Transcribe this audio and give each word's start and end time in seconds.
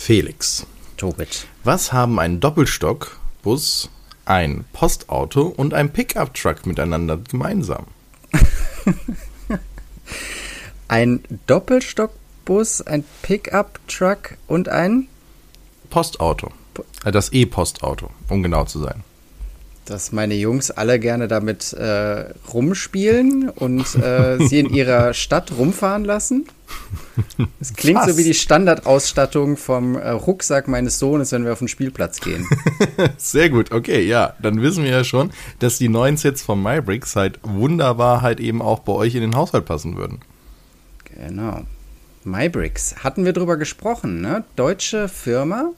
Felix. 0.00 0.66
Tobit. 0.96 1.46
Was 1.62 1.92
haben 1.92 2.18
ein 2.18 2.40
Doppelstockbus, 2.40 3.90
ein 4.24 4.64
Postauto 4.72 5.42
und 5.42 5.74
ein 5.74 5.92
Pickup-Truck 5.92 6.64
miteinander 6.64 7.18
gemeinsam? 7.18 7.84
Ein 10.88 11.20
Doppelstockbus, 11.46 12.80
ein 12.82 13.04
Pickup-Truck 13.22 14.38
und 14.48 14.68
ein 14.70 15.06
Postauto. 15.90 16.50
Äh, 17.04 17.12
Das 17.12 17.30
E-Postauto, 17.32 18.10
um 18.28 18.42
genau 18.42 18.64
zu 18.64 18.80
sein. 18.80 19.04
Dass 19.84 20.12
meine 20.12 20.34
Jungs 20.34 20.70
alle 20.70 21.00
gerne 21.00 21.26
damit 21.26 21.72
äh, 21.72 22.26
rumspielen 22.52 23.48
und 23.48 23.94
äh, 23.96 24.38
sie 24.46 24.60
in 24.60 24.70
ihrer 24.72 25.14
Stadt 25.14 25.52
rumfahren 25.56 26.04
lassen. 26.04 26.46
Es 27.60 27.74
klingt 27.74 27.98
Fast. 27.98 28.10
so 28.10 28.18
wie 28.18 28.24
die 28.24 28.34
Standardausstattung 28.34 29.56
vom 29.56 29.96
äh, 29.96 30.10
Rucksack 30.10 30.68
meines 30.68 30.98
Sohnes, 30.98 31.32
wenn 31.32 31.44
wir 31.44 31.52
auf 31.52 31.58
den 31.58 31.68
Spielplatz 31.68 32.20
gehen. 32.20 32.46
Sehr 33.16 33.50
gut, 33.50 33.72
okay, 33.72 34.02
ja. 34.02 34.34
Dann 34.40 34.62
wissen 34.62 34.84
wir 34.84 34.90
ja 34.90 35.04
schon, 35.04 35.32
dass 35.58 35.78
die 35.78 35.88
neuen 35.88 36.16
Sets 36.16 36.42
von 36.42 36.62
MyBricks 36.62 37.16
halt 37.16 37.40
wunderbar 37.42 38.22
halt 38.22 38.38
eben 38.38 38.62
auch 38.62 38.80
bei 38.80 38.92
euch 38.92 39.14
in 39.14 39.22
den 39.22 39.34
Haushalt 39.34 39.64
passen 39.64 39.96
würden. 39.96 40.20
Genau. 41.16 41.62
MyBricks. 42.24 42.96
Hatten 43.02 43.24
wir 43.24 43.32
drüber 43.32 43.56
gesprochen, 43.56 44.20
ne? 44.20 44.44
Deutsche 44.54 45.08
Firma 45.08 45.72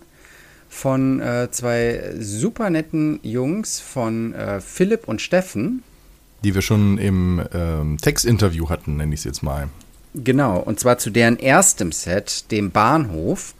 von 0.72 1.20
äh, 1.20 1.48
zwei 1.50 2.14
super 2.18 2.70
netten 2.70 3.20
Jungs 3.22 3.78
von 3.78 4.32
äh, 4.32 4.60
Philipp 4.60 5.06
und 5.06 5.20
Steffen. 5.20 5.82
Die 6.42 6.54
wir 6.54 6.62
schon 6.62 6.96
im 6.96 7.44
ähm, 7.52 7.98
Textinterview 8.00 8.70
hatten, 8.70 8.96
nenne 8.96 9.12
ich 9.12 9.20
es 9.20 9.24
jetzt 9.24 9.42
mal. 9.42 9.68
Genau, 10.14 10.58
und 10.58 10.80
zwar 10.80 10.96
zu 10.96 11.10
deren 11.10 11.38
erstem 11.38 11.92
Set, 11.92 12.50
dem 12.50 12.70
Bahnhof. 12.70 13.54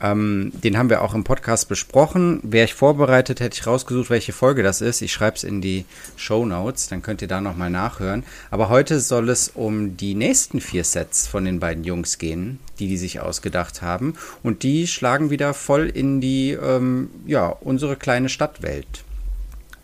Ähm, 0.00 0.52
den 0.62 0.78
haben 0.78 0.90
wir 0.90 1.02
auch 1.02 1.14
im 1.14 1.24
Podcast 1.24 1.68
besprochen. 1.68 2.40
Wäre 2.42 2.66
ich 2.66 2.74
vorbereitet, 2.74 3.40
hätte 3.40 3.58
ich 3.58 3.66
rausgesucht, 3.66 4.10
welche 4.10 4.32
Folge 4.32 4.62
das 4.62 4.80
ist. 4.80 5.02
Ich 5.02 5.12
schreibe 5.12 5.36
es 5.36 5.44
in 5.44 5.60
die 5.60 5.84
Show 6.16 6.46
Notes, 6.46 6.88
dann 6.88 7.02
könnt 7.02 7.22
ihr 7.22 7.28
da 7.28 7.40
nochmal 7.40 7.70
nachhören. 7.70 8.24
Aber 8.50 8.68
heute 8.68 9.00
soll 9.00 9.28
es 9.28 9.48
um 9.48 9.96
die 9.96 10.14
nächsten 10.14 10.60
vier 10.60 10.84
Sets 10.84 11.26
von 11.26 11.44
den 11.44 11.58
beiden 11.58 11.84
Jungs 11.84 12.18
gehen, 12.18 12.60
die 12.78 12.88
die 12.88 12.96
sich 12.96 13.20
ausgedacht 13.20 13.82
haben. 13.82 14.14
Und 14.42 14.62
die 14.62 14.86
schlagen 14.86 15.30
wieder 15.30 15.52
voll 15.52 15.88
in 15.88 16.20
die, 16.20 16.52
ähm, 16.52 17.10
ja, 17.26 17.48
unsere 17.48 17.96
kleine 17.96 18.28
Stadtwelt. 18.28 19.04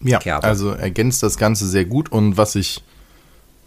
Ja, 0.01 0.19
Kerbe. 0.19 0.47
also 0.47 0.71
ergänzt 0.71 1.23
das 1.23 1.39
Ganze 1.39 1.67
sehr 1.67 1.87
gut 1.87 2.13
und 2.13 2.37
was 2.37 2.55
ich 2.57 2.85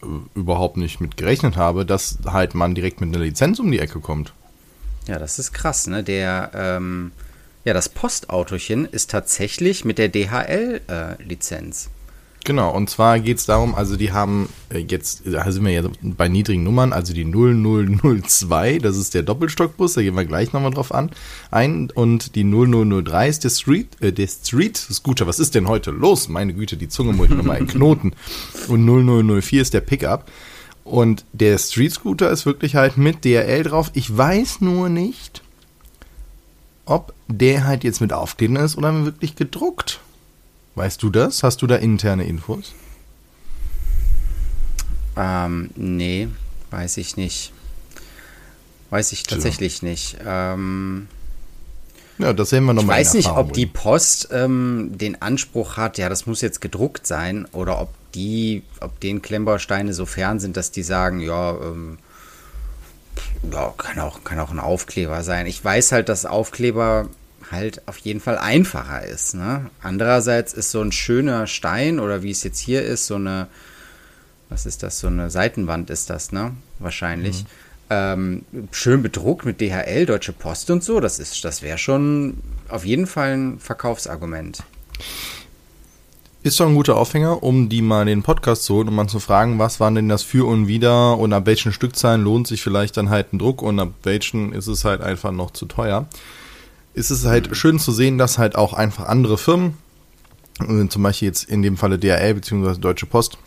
äh, 0.04 0.06
überhaupt 0.36 0.78
nicht 0.78 1.02
mit 1.02 1.17
gerechnet 1.17 1.58
habe, 1.58 1.86
dass 1.86 2.20
halt 2.26 2.54
man 2.54 2.76
direkt 2.76 3.02
mit 3.02 3.14
einer 3.14 3.23
Lizenz 3.23 3.59
um 3.59 3.72
die 3.72 3.80
Ecke 3.80 4.00
kommt. 4.00 4.34
Ja, 5.08 5.20
das 5.20 5.40
ist 5.40 5.54
krass, 5.54 5.88
ne? 5.88 6.04
Der, 6.04 6.52
ähm, 6.54 7.12
ja, 7.64 7.74
das 7.74 7.90
Postautochen 7.90 8.86
ist 8.86 9.10
tatsächlich 9.10 9.86
mit 9.86 9.98
der 9.98 10.10
DHL-Lizenz. 10.10 11.90
Genau, 12.48 12.74
und 12.74 12.90
zwar 12.90 13.20
geht 13.20 13.40
es 13.40 13.46
darum, 13.46 13.76
also 13.76 13.98
die 13.98 14.14
haben 14.14 14.48
äh, 14.70 14.78
jetzt, 14.78 15.24
da 15.26 15.52
sind 15.52 15.66
wir 15.66 15.72
ja 15.74 15.82
bei 16.02 16.30
niedrigen 16.30 16.64
Nummern, 16.64 16.94
also 16.94 17.14
die 17.14 17.26
0002, 17.26 18.78
das 18.78 18.96
ist 18.96 19.14
der 19.14 19.24
Doppelstockbus, 19.24 19.96
da 19.96 20.02
gehen 20.02 20.16
wir 20.16 20.24
gleich 20.24 20.54
nochmal 20.54 20.72
drauf 20.72 20.94
an, 20.94 21.12
ein, 21.52 21.92
und 21.92 22.36
die 22.36 22.46
0003 22.46 23.28
ist 23.28 23.44
der 23.44 23.50
Street, 23.50 23.90
äh, 24.00 24.14
der 24.14 24.28
Street 24.28 24.78
Scooter, 24.78 25.28
was 25.28 25.40
ist 25.40 25.56
denn 25.56 25.68
heute 25.68 25.92
los? 25.92 26.30
Meine 26.30 26.54
Güte, 26.54 26.78
die 26.78 26.88
Zunge 26.88 27.12
muss 27.12 27.28
ich 27.28 27.36
nochmal 27.36 27.66
knoten. 27.66 28.14
Und 28.70 28.86
0004 28.86 29.62
ist 29.62 29.74
der 29.74 29.82
Pickup. 29.82 30.32
Und 30.88 31.26
der 31.34 31.58
Street 31.58 31.92
Scooter 31.92 32.32
ist 32.32 32.46
wirklich 32.46 32.76
halt 32.76 32.98
mit 32.98 33.26
DRL 33.26 33.64
drauf. 33.64 33.92
Ich 33.94 34.16
weiß 34.16 34.62
nur 34.62 34.88
nicht, 34.88 35.42
ob 36.86 37.14
der 37.28 37.66
halt 37.66 37.84
jetzt 37.84 38.00
mit 38.00 38.14
Aufkleber 38.14 38.62
ist 38.62 38.78
oder 38.78 39.04
wirklich 39.04 39.36
gedruckt. 39.36 40.00
Weißt 40.76 41.04
du 41.04 41.10
das? 41.10 41.44
Hast 41.44 41.62
du 41.62 41.68
da 41.68 41.76
interne 41.76 42.26
Infos? 42.26 42.74
Ähm, 45.17 45.72
nee, 45.76 46.30
weiß 46.72 46.98
ich 46.98 47.17
nicht. 47.17 47.52
Weiß 48.90 49.11
ich 49.11 49.23
tatsächlich 49.23 49.82
nicht. 49.82 50.17
Ähm, 50.26 51.10
Ja, 52.17 52.33
das 52.33 52.50
sehen 52.50 52.66
wir 52.66 52.72
ich 52.72 52.78
nochmal. 52.78 53.00
weiß 53.00 53.14
nicht, 53.14 53.30
ob 53.30 53.54
die 53.54 53.66
Post 53.67 54.30
ähm, 54.32 54.92
den 54.95 55.22
Anspruch 55.22 55.78
hat, 55.78 55.98
ja, 55.98 56.10
das 56.10 56.26
muss 56.26 56.42
jetzt 56.42 56.61
gedruckt 56.61 57.05
sein, 57.05 57.45
oder 57.52 57.80
ob 57.80 57.89
die, 58.16 58.64
ob 58.80 59.00
den 59.00 59.22
Klemmbausteine 59.22 59.94
so 59.94 60.05
fern 60.05 60.39
sind, 60.39 60.58
dass 60.58 60.72
die 60.72 60.83
sagen, 60.83 61.20
ja, 61.20 61.52
ähm, 61.52 62.00
ja, 63.52 63.73
kann 63.78 64.00
auch, 64.00 64.23
kann 64.23 64.39
auch 64.39 64.52
ein 64.52 64.60
Aufkleber 64.60 65.23
sein. 65.23 65.45
Ich 65.45 65.64
weiß 65.64 65.92
halt, 65.92 66.10
dass 66.10 66.26
Aufkleber 66.26 67.08
halt 67.52 67.88
auf 67.88 67.98
jeden 68.00 68.20
Fall 68.20 68.38
einfacher 68.38 69.05
ist. 69.05 69.36
Ne? 69.36 69.70
Andererseits 69.82 70.54
ist 70.54 70.72
so 70.72 70.82
ein 70.82 70.92
schöner 70.92 71.48
Stein 71.48 71.99
oder 71.99 72.23
wie 72.23 72.32
es 72.32 72.44
jetzt 72.44 72.60
hier 72.60 72.84
ist, 72.84 73.08
so 73.08 73.16
eine, 73.16 73.48
was 74.49 74.66
ist 74.66 74.84
das, 74.84 74.99
so 74.99 75.08
eine 75.08 75.30
Seitenwand 75.30 75.89
ist 75.89 76.10
das, 76.10 76.32
ne? 76.32 76.54
Wahrscheinlich. 76.80 77.45
Ähm, 77.89 78.43
schön 78.71 79.02
bedruckt 79.02 79.45
mit 79.45 79.61
DHL, 79.61 80.05
Deutsche 80.05 80.33
Post 80.33 80.70
und 80.71 80.83
so. 80.83 80.99
Das 80.99 81.20
ist, 81.20 81.43
das 81.45 81.61
wäre 81.61 81.77
schon 81.77 82.37
auf 82.70 82.86
jeden 82.86 83.08
Fall 83.08 83.33
ein 83.33 83.59
Verkaufsargument. 83.59 84.64
Ist 86.43 86.59
doch 86.59 86.67
ein 86.67 86.75
guter 86.75 86.95
Aufhänger, 86.95 87.43
um 87.43 87.67
die 87.67 87.81
mal 87.81 88.02
in 88.03 88.08
den 88.08 88.23
Podcast 88.23 88.64
zu 88.64 88.75
holen 88.75 88.87
und 88.87 88.95
mal 88.95 89.08
zu 89.08 89.20
fragen, 89.20 89.59
was 89.59 89.80
waren 89.80 89.95
denn 89.95 90.08
das 90.08 90.23
für 90.23 90.48
und 90.48 90.67
wieder 90.67 91.17
und 91.17 91.33
ab 91.33 91.45
welchen 91.45 91.73
Stückzahlen 91.73 92.23
lohnt 92.23 92.48
sich 92.48 92.61
vielleicht 92.61 92.95
dann 92.95 93.09
halt 93.09 93.33
ein 93.33 93.39
Druck 93.39 93.61
und 93.61 93.80
ab 93.80 93.92
welchen 94.04 94.54
ist 94.54 94.67
es 94.67 94.86
halt 94.86 95.02
einfach 95.02 95.31
noch 95.31 95.52
zu 95.52 95.65
teuer. 95.65 96.08
Ist 96.93 97.09
es 97.09 97.25
halt 97.25 97.55
schön 97.55 97.80
zu 97.80 97.92
sehen, 97.92 98.17
dass 98.17 98.37
halt 98.37 98.55
auch 98.55 98.73
einfach 98.73 99.08
andere 99.08 99.37
Firmen, 99.37 99.77
äh, 100.61 100.87
zum 100.87 101.04
Beispiel 101.04 101.27
jetzt 101.27 101.43
in 101.43 101.61
dem 101.61 101.75
Falle 101.75 101.99
DRL 101.99 102.36
bzw. 102.36 102.80
Deutsche 102.80 103.08
Post, 103.08 103.37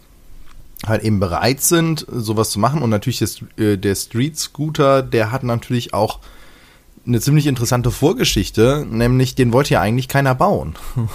halt 0.87 1.03
eben 1.03 1.21
bereit 1.21 1.61
sind, 1.61 2.07
sowas 2.11 2.51
zu 2.51 2.59
machen. 2.59 2.83
Und 2.83 2.91
natürlich 2.91 3.19
der, 3.19 3.29
St- 3.29 3.61
äh, 3.61 3.77
der 3.77 3.95
Street 3.95 4.39
Scooter, 4.39 5.03
der 5.03 5.31
hat 5.33 5.43
natürlich 5.43 5.93
auch 5.95 6.21
eine 7.07 7.21
ziemlich 7.21 7.47
interessante 7.47 7.91
Vorgeschichte, 7.91 8.87
nämlich 8.89 9.35
den 9.35 9.53
wollte 9.53 9.75
ja 9.75 9.81
eigentlich 9.81 10.09
keiner 10.09 10.35
bauen. 10.35 10.75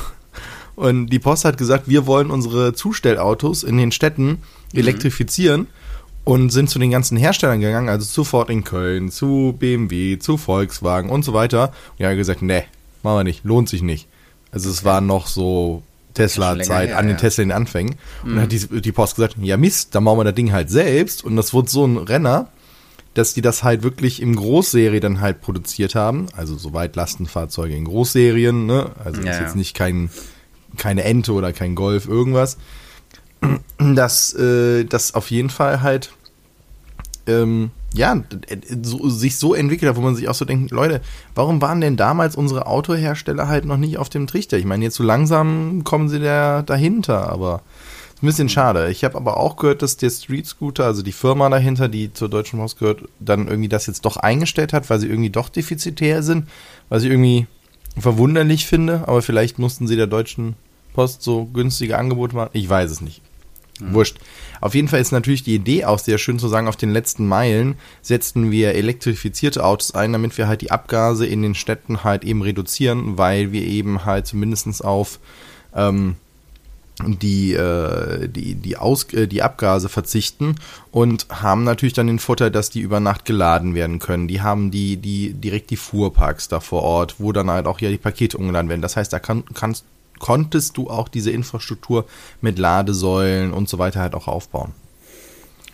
Und 0.75 1.07
die 1.07 1.19
Post 1.19 1.45
hat 1.45 1.57
gesagt, 1.57 1.87
wir 1.87 2.05
wollen 2.05 2.31
unsere 2.31 2.73
Zustellautos 2.73 3.63
in 3.63 3.77
den 3.77 3.93
Städten 3.93 4.39
elektrifizieren 4.73 5.67
und 6.25 6.49
sind 6.49 6.69
zu 6.69 6.79
den 6.79 6.91
ganzen 6.91 7.15
Herstellern 7.17 7.61
gegangen, 7.61 7.87
also 7.87 8.05
zu 8.05 8.25
Ford 8.25 8.49
in 8.49 8.65
Köln, 8.65 9.09
zu 9.09 9.55
BMW, 9.57 10.19
zu 10.19 10.35
Volkswagen 10.35 11.09
und 11.09 11.23
so 11.23 11.33
weiter. 11.33 11.69
Und 11.91 11.99
die 11.99 12.05
haben 12.05 12.17
gesagt, 12.17 12.41
nee, 12.41 12.63
machen 13.03 13.19
wir 13.19 13.23
nicht, 13.23 13.45
lohnt 13.45 13.69
sich 13.69 13.83
nicht. 13.83 14.07
Also 14.51 14.69
es 14.69 14.83
war 14.83 14.99
noch 14.99 15.27
so 15.27 15.81
Tesla-Zeit, 16.15 16.93
an 16.93 17.05
den 17.05 17.15
ja. 17.15 17.21
Tesla 17.21 17.43
in 17.43 17.49
den 17.49 17.55
Anfängen. 17.55 17.95
Und 18.23 18.35
dann 18.35 18.41
hat 18.43 18.51
die, 18.51 18.81
die 18.81 18.91
Post 18.91 19.15
gesagt, 19.15 19.35
ja 19.39 19.57
Mist, 19.57 19.93
dann 19.93 20.03
machen 20.03 20.17
wir 20.19 20.23
das 20.23 20.33
Ding 20.33 20.51
halt 20.51 20.69
selbst. 20.69 21.23
Und 21.23 21.35
das 21.35 21.53
wurde 21.53 21.69
so 21.69 21.85
ein 21.85 21.97
Renner, 21.97 22.49
dass 23.13 23.33
die 23.33 23.41
das 23.41 23.63
halt 23.63 23.83
wirklich 23.83 24.21
im 24.21 24.35
Großserie 24.35 24.99
dann 24.99 25.21
halt 25.21 25.41
produziert 25.41 25.95
haben. 25.95 26.27
Also 26.35 26.57
soweit 26.57 26.95
Lastenfahrzeuge 26.95 27.75
in 27.75 27.85
Großserien, 27.85 28.65
ne? 28.65 28.91
Also 29.03 29.21
Ja, 29.21 29.31
ist 29.31 29.39
jetzt 29.39 29.55
nicht 29.55 29.75
kein, 29.75 30.09
keine 30.77 31.03
Ente 31.03 31.33
oder 31.33 31.53
kein 31.53 31.75
Golf, 31.75 32.07
irgendwas. 32.07 32.57
Dass 33.77 34.33
äh, 34.33 34.83
das 34.85 35.13
auf 35.13 35.31
jeden 35.31 35.49
Fall 35.49 35.81
halt 35.81 36.11
ähm, 37.27 37.71
ja, 37.95 38.21
so, 38.81 39.09
sich 39.09 39.37
so 39.37 39.53
entwickelt 39.53 39.89
hat, 39.89 39.97
wo 39.97 40.01
man 40.01 40.15
sich 40.15 40.27
auch 40.27 40.35
so 40.35 40.45
denkt, 40.45 40.71
Leute, 40.71 41.01
warum 41.33 41.61
waren 41.61 41.81
denn 41.81 41.97
damals 41.97 42.35
unsere 42.35 42.67
Autohersteller 42.67 43.47
halt 43.47 43.65
noch 43.65 43.77
nicht 43.77 43.97
auf 43.97 44.09
dem 44.09 44.27
Trichter? 44.27 44.57
Ich 44.57 44.65
meine, 44.65 44.83
jetzt 44.83 44.95
so 44.95 45.03
langsam 45.03 45.83
kommen 45.83 46.09
sie 46.09 46.19
da 46.19 46.61
dahinter, 46.61 47.29
aber 47.29 47.61
ist 48.15 48.23
ein 48.23 48.27
bisschen 48.27 48.49
schade. 48.49 48.89
Ich 48.89 49.03
habe 49.03 49.15
aber 49.15 49.37
auch 49.37 49.57
gehört, 49.57 49.81
dass 49.81 49.97
der 49.97 50.09
Street 50.09 50.45
Scooter, 50.45 50.85
also 50.85 51.01
die 51.01 51.11
Firma 51.11 51.49
dahinter, 51.49 51.89
die 51.89 52.13
zur 52.13 52.29
Deutschen 52.29 52.59
Post 52.59 52.79
gehört, 52.79 53.03
dann 53.19 53.47
irgendwie 53.47 53.69
das 53.69 53.87
jetzt 53.87 54.05
doch 54.05 54.17
eingestellt 54.17 54.73
hat, 54.73 54.89
weil 54.89 54.99
sie 54.99 55.07
irgendwie 55.07 55.29
doch 55.29 55.49
defizitär 55.49 56.23
sind, 56.23 56.47
was 56.87 57.03
ich 57.03 57.09
irgendwie 57.09 57.47
verwunderlich 57.97 58.65
finde, 58.65 59.07
aber 59.07 59.21
vielleicht 59.21 59.59
mussten 59.59 59.87
sie 59.87 59.95
der 59.95 60.07
Deutschen 60.07 60.55
Post 60.93 61.23
so 61.23 61.45
günstige 61.45 61.97
Angebote 61.97 62.35
machen. 62.35 62.49
Ich 62.53 62.69
weiß 62.69 62.89
es 62.89 63.01
nicht. 63.01 63.21
Wurscht. 63.81 64.17
Auf 64.61 64.73
jeden 64.73 64.87
Fall 64.87 65.01
ist 65.01 65.11
natürlich 65.11 65.43
die 65.43 65.55
Idee 65.55 65.83
auch 65.83 65.99
sehr 65.99 66.17
schön 66.17 66.39
zu 66.39 66.47
sagen, 66.47 66.67
auf 66.67 66.77
den 66.77 66.91
letzten 66.91 67.27
Meilen 67.27 67.75
setzen 68.01 68.49
wir 68.49 68.73
elektrifizierte 68.73 69.65
Autos 69.65 69.93
ein, 69.93 70.13
damit 70.13 70.37
wir 70.37 70.47
halt 70.47 70.61
die 70.61 70.71
Abgase 70.71 71.25
in 71.25 71.41
den 71.41 71.55
Städten 71.55 72.03
halt 72.03 72.23
eben 72.23 72.41
reduzieren, 72.41 73.17
weil 73.17 73.51
wir 73.51 73.63
eben 73.63 74.05
halt 74.05 74.27
zumindestens 74.27 74.81
auf 74.81 75.19
ähm, 75.75 76.15
die, 77.03 77.53
äh, 77.53 78.29
die, 78.29 78.55
die, 78.55 78.77
Aus 78.77 79.11
äh, 79.13 79.27
die 79.27 79.43
Abgase 79.43 79.89
verzichten 79.89 80.55
und 80.91 81.27
haben 81.29 81.65
natürlich 81.65 81.93
dann 81.93 82.07
den 82.07 82.19
Vorteil, 82.19 82.51
dass 82.51 82.69
die 82.69 82.79
über 82.79 83.01
Nacht 83.01 83.25
geladen 83.25 83.75
werden 83.75 83.99
können. 83.99 84.29
Die 84.29 84.41
haben 84.41 84.71
die, 84.71 84.95
die 84.97 85.33
direkt 85.33 85.71
die 85.71 85.75
Fuhrparks 85.75 86.47
da 86.47 86.61
vor 86.61 86.83
Ort, 86.83 87.15
wo 87.17 87.33
dann 87.33 87.51
halt 87.51 87.67
auch 87.67 87.81
ja 87.81 87.89
die 87.89 87.97
Pakete 87.97 88.37
umgeladen 88.37 88.69
werden. 88.69 88.81
Das 88.81 88.95
heißt, 88.95 89.11
da 89.11 89.19
kann, 89.19 89.43
kannst, 89.53 89.83
konntest 90.25 90.75
du 90.77 90.89
auch 90.89 91.07
diese 91.07 91.29
Infrastruktur 91.29 92.07
mit 92.41 92.57
Ladesäulen 92.57 93.53
und 93.53 93.69
so 93.69 93.77
weiter 93.77 93.99
halt 93.99 94.15
auch 94.15 94.27
aufbauen. 94.27 94.73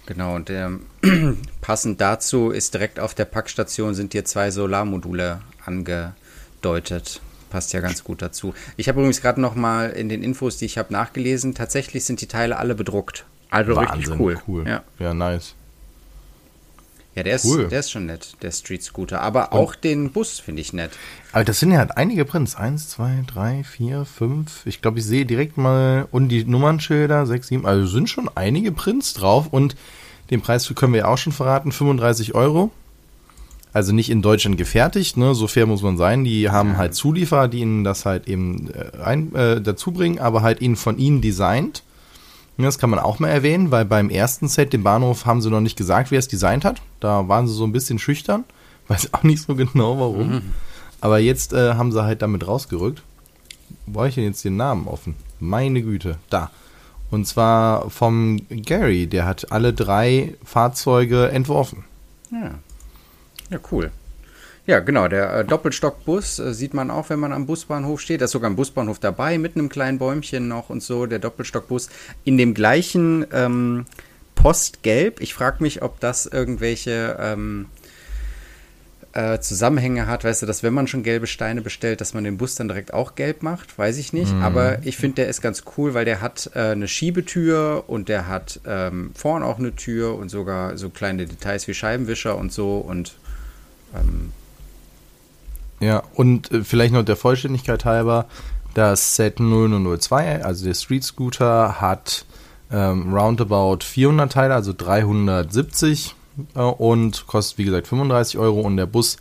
Genau, 0.07 0.35
und 0.35 0.49
ähm, 0.49 0.81
passend 1.61 2.01
dazu 2.01 2.49
ist 2.49 2.73
direkt 2.73 2.99
auf 2.99 3.13
der 3.13 3.23
Packstation 3.23 3.95
sind 3.95 4.11
dir 4.11 4.25
zwei 4.25 4.51
Solarmodule 4.51 5.39
angedeutet. 5.65 7.21
Passt 7.49 7.71
ja 7.71 7.79
ganz 7.79 8.03
gut 8.03 8.21
dazu. 8.21 8.53
Ich 8.75 8.89
habe 8.89 8.99
übrigens 8.99 9.21
gerade 9.21 9.39
noch 9.39 9.55
mal 9.55 9.89
in 9.89 10.09
den 10.09 10.21
Infos, 10.21 10.57
die 10.57 10.65
ich 10.65 10.77
habe, 10.77 10.91
nachgelesen. 10.91 11.55
Tatsächlich 11.55 12.03
sind 12.03 12.19
die 12.19 12.27
Teile 12.27 12.57
alle 12.57 12.75
bedruckt. 12.75 13.23
Also 13.51 13.77
Wahnsinn, 13.77 13.95
richtig 13.95 14.19
cool. 14.19 14.41
cool. 14.49 14.67
Ja. 14.67 14.83
ja, 14.99 15.13
nice. 15.13 15.55
Ja, 17.13 17.23
der 17.23 17.35
ist, 17.35 17.45
Cool. 17.45 17.67
der 17.67 17.81
ist 17.81 17.91
schon 17.91 18.05
nett, 18.05 18.35
der 18.41 18.51
Street 18.51 18.81
Scooter. 18.83 19.21
Aber 19.21 19.51
auch 19.51 19.75
den 19.75 20.11
Bus 20.11 20.39
finde 20.39 20.61
ich 20.61 20.71
nett. 20.71 20.91
Aber 21.33 21.43
das 21.43 21.59
sind 21.59 21.71
ja 21.71 21.79
halt 21.79 21.97
einige 21.97 22.23
Prints. 22.23 22.55
Eins, 22.55 22.89
zwei, 22.89 23.23
drei, 23.27 23.63
vier, 23.65 24.05
fünf. 24.05 24.65
Ich 24.65 24.81
glaube, 24.81 24.99
ich 24.99 25.05
sehe 25.05 25.25
direkt 25.25 25.57
mal 25.57 26.07
und 26.11 26.29
die 26.29 26.45
Nummernschilder, 26.45 27.25
sechs, 27.25 27.47
sieben. 27.47 27.65
Also 27.65 27.85
sind 27.87 28.09
schon 28.09 28.29
einige 28.35 28.71
Prints 28.71 29.13
drauf 29.13 29.47
und 29.51 29.75
den 30.29 30.39
Preis 30.41 30.71
können 30.73 30.93
wir 30.93 30.99
ja 31.01 31.07
auch 31.07 31.17
schon 31.17 31.33
verraten, 31.33 31.73
35 31.73 32.33
Euro. 32.33 32.71
Also 33.73 33.93
nicht 33.93 34.09
in 34.09 34.21
Deutschland 34.21 34.57
gefertigt, 34.57 35.17
ne? 35.17 35.33
So 35.35 35.47
fair 35.47 35.65
muss 35.65 35.81
man 35.81 35.97
sein. 35.97 36.23
Die 36.23 36.49
haben 36.49 36.77
halt 36.77 36.93
Zulieferer, 36.93 37.47
die 37.47 37.59
ihnen 37.59 37.83
das 37.83 38.05
halt 38.05 38.27
eben 38.27 38.69
äh, 38.71 39.01
ein, 39.01 39.33
äh, 39.35 39.61
dazu 39.61 39.91
bringen, 39.91 40.19
aber 40.19 40.41
halt 40.41 40.61
ihnen 40.61 40.75
von 40.75 40.97
ihnen 40.97 41.21
designt. 41.21 41.83
Das 42.57 42.77
kann 42.77 42.89
man 42.89 42.99
auch 42.99 43.19
mal 43.19 43.29
erwähnen, 43.29 43.71
weil 43.71 43.85
beim 43.85 44.09
ersten 44.09 44.47
Set, 44.47 44.73
dem 44.73 44.83
Bahnhof, 44.83 45.25
haben 45.25 45.41
sie 45.41 45.49
noch 45.49 45.61
nicht 45.61 45.77
gesagt, 45.77 46.11
wer 46.11 46.19
es 46.19 46.27
designt 46.27 46.63
hat. 46.63 46.81
Da 46.99 47.27
waren 47.27 47.47
sie 47.47 47.53
so 47.53 47.63
ein 47.63 47.71
bisschen 47.71 47.97
schüchtern. 47.97 48.43
Weiß 48.87 49.13
auch 49.13 49.23
nicht 49.23 49.41
so 49.41 49.55
genau 49.55 49.99
warum. 49.99 50.41
Aber 50.99 51.19
jetzt 51.19 51.53
äh, 51.53 51.73
haben 51.73 51.91
sie 51.91 52.03
halt 52.03 52.21
damit 52.21 52.47
rausgerückt. 52.47 53.01
Wo 53.85 53.99
habe 53.99 54.09
ich 54.09 54.15
denn 54.15 54.25
jetzt 54.25 54.43
den 54.43 54.57
Namen 54.57 54.87
offen? 54.87 55.15
Meine 55.39 55.81
Güte, 55.81 56.17
da. 56.29 56.51
Und 57.09 57.25
zwar 57.25 57.89
vom 57.89 58.39
Gary, 58.49 59.07
der 59.07 59.25
hat 59.25 59.51
alle 59.51 59.73
drei 59.73 60.35
Fahrzeuge 60.43 61.29
entworfen. 61.29 61.83
Ja. 62.31 62.51
Ja, 63.49 63.59
cool. 63.71 63.91
Ja, 64.67 64.79
genau, 64.79 65.07
der 65.07 65.33
äh, 65.33 65.45
Doppelstockbus 65.45 66.39
äh, 66.39 66.53
sieht 66.53 66.73
man 66.73 66.91
auch, 66.91 67.09
wenn 67.09 67.19
man 67.19 67.33
am 67.33 67.47
Busbahnhof 67.47 67.99
steht. 67.99 68.21
Da 68.21 68.25
ist 68.25 68.31
sogar 68.31 68.49
ein 68.49 68.55
Busbahnhof 68.55 68.99
dabei, 68.99 69.37
mit 69.37 69.55
einem 69.55 69.69
kleinen 69.69 69.97
Bäumchen 69.97 70.47
noch 70.47 70.69
und 70.69 70.83
so, 70.83 71.07
der 71.07 71.19
Doppelstockbus. 71.19 71.89
In 72.23 72.37
dem 72.37 72.53
gleichen 72.53 73.25
ähm, 73.33 73.85
Postgelb. 74.35 75.19
Ich 75.19 75.33
frage 75.33 75.57
mich, 75.61 75.81
ob 75.81 75.99
das 75.99 76.25
irgendwelche 76.25 77.17
ähm, 77.19 77.67
äh, 79.13 79.39
Zusammenhänge 79.39 80.07
hat. 80.07 80.23
Weißt 80.23 80.41
du, 80.41 80.45
dass 80.45 80.63
wenn 80.63 80.73
man 80.73 80.87
schon 80.87 81.03
gelbe 81.03 81.27
Steine 81.27 81.61
bestellt, 81.61 81.99
dass 81.99 82.13
man 82.13 82.23
den 82.23 82.37
Bus 82.37 82.55
dann 82.55 82.67
direkt 82.67 82.93
auch 82.93 83.15
gelb 83.15 83.43
macht? 83.43 83.77
Weiß 83.77 83.97
ich 83.97 84.13
nicht. 84.13 84.33
Aber 84.41 84.79
ich 84.83 84.97
finde, 84.97 85.15
der 85.15 85.27
ist 85.27 85.41
ganz 85.41 85.63
cool, 85.77 85.93
weil 85.93 86.05
der 86.05 86.21
hat 86.21 86.51
äh, 86.55 86.71
eine 86.71 86.87
Schiebetür 86.87 87.85
und 87.87 88.09
der 88.09 88.27
hat 88.27 88.61
ähm, 88.65 89.11
vorn 89.15 89.43
auch 89.43 89.59
eine 89.59 89.75
Tür 89.75 90.15
und 90.15 90.29
sogar 90.29 90.77
so 90.77 90.89
kleine 90.89 91.25
Details 91.25 91.67
wie 91.67 91.73
Scheibenwischer 91.73 92.37
und 92.37 92.53
so 92.53 92.77
und 92.77 93.15
ähm, 93.95 94.31
Ja, 95.81 96.03
und 96.13 96.51
äh, 96.51 96.63
vielleicht 96.63 96.93
noch 96.93 97.03
der 97.03 97.15
Vollständigkeit 97.15 97.85
halber, 97.85 98.27
das 98.73 99.15
Set 99.15 99.39
0002, 99.39 100.45
also 100.45 100.65
der 100.65 100.75
Street 100.75 101.03
Scooter, 101.03 101.81
hat 101.81 102.25
ähm, 102.71 103.13
roundabout 103.13 103.83
400 103.83 104.31
Teile, 104.31 104.53
also 104.53 104.73
370 104.77 106.15
äh, 106.55 106.61
und 106.61 107.27
kostet 107.27 107.57
wie 107.57 107.65
gesagt 107.65 107.87
35 107.87 108.37
Euro 108.37 108.61
und 108.61 108.77
der 108.77 108.85
Bus 108.85 109.17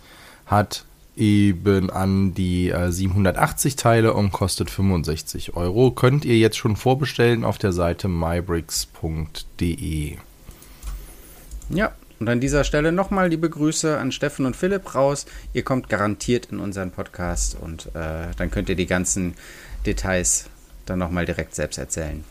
hat 0.47 0.85
eben 1.17 1.91
an 1.91 2.35
die 2.35 2.71
äh, 2.71 2.93
780 2.93 3.75
Teile 3.77 4.15
und 4.15 4.31
kostet 4.31 4.71
65 4.71 5.57
Euro. 5.57 5.91
Könnt 5.91 6.25
ihr 6.25 6.39
jetzt 6.39 6.57
schon 6.57 6.77
vorbestellen 6.77 7.45
auf 7.45 7.59
der 7.59 7.73
Seite 7.73 8.07
mybricks.de. 8.09 10.17
Ja, 11.71 11.93
und 12.21 12.29
an 12.29 12.39
dieser 12.39 12.65
Stelle 12.65 12.93
nochmal 12.93 13.31
liebe 13.31 13.49
Grüße 13.49 13.99
an 13.99 14.13
Steffen 14.13 14.45
und 14.45 14.55
Philipp 14.55 14.95
raus. 14.95 15.25
Ihr 15.55 15.63
kommt 15.63 15.89
garantiert 15.89 16.49
in 16.53 16.61
unseren 16.61 16.91
Podcast 16.91 17.57
und 17.59 17.87
äh, 17.95 18.29
dann 18.37 18.51
könnt 18.51 18.69
ihr 18.69 18.77
die 18.77 18.87
ganzen 18.87 19.35
Details 19.87 20.45
dann 20.85 20.99
nochmal 20.99 21.25
direkt 21.25 21.55
selbst 21.55 21.79
erzählen. 21.79 22.23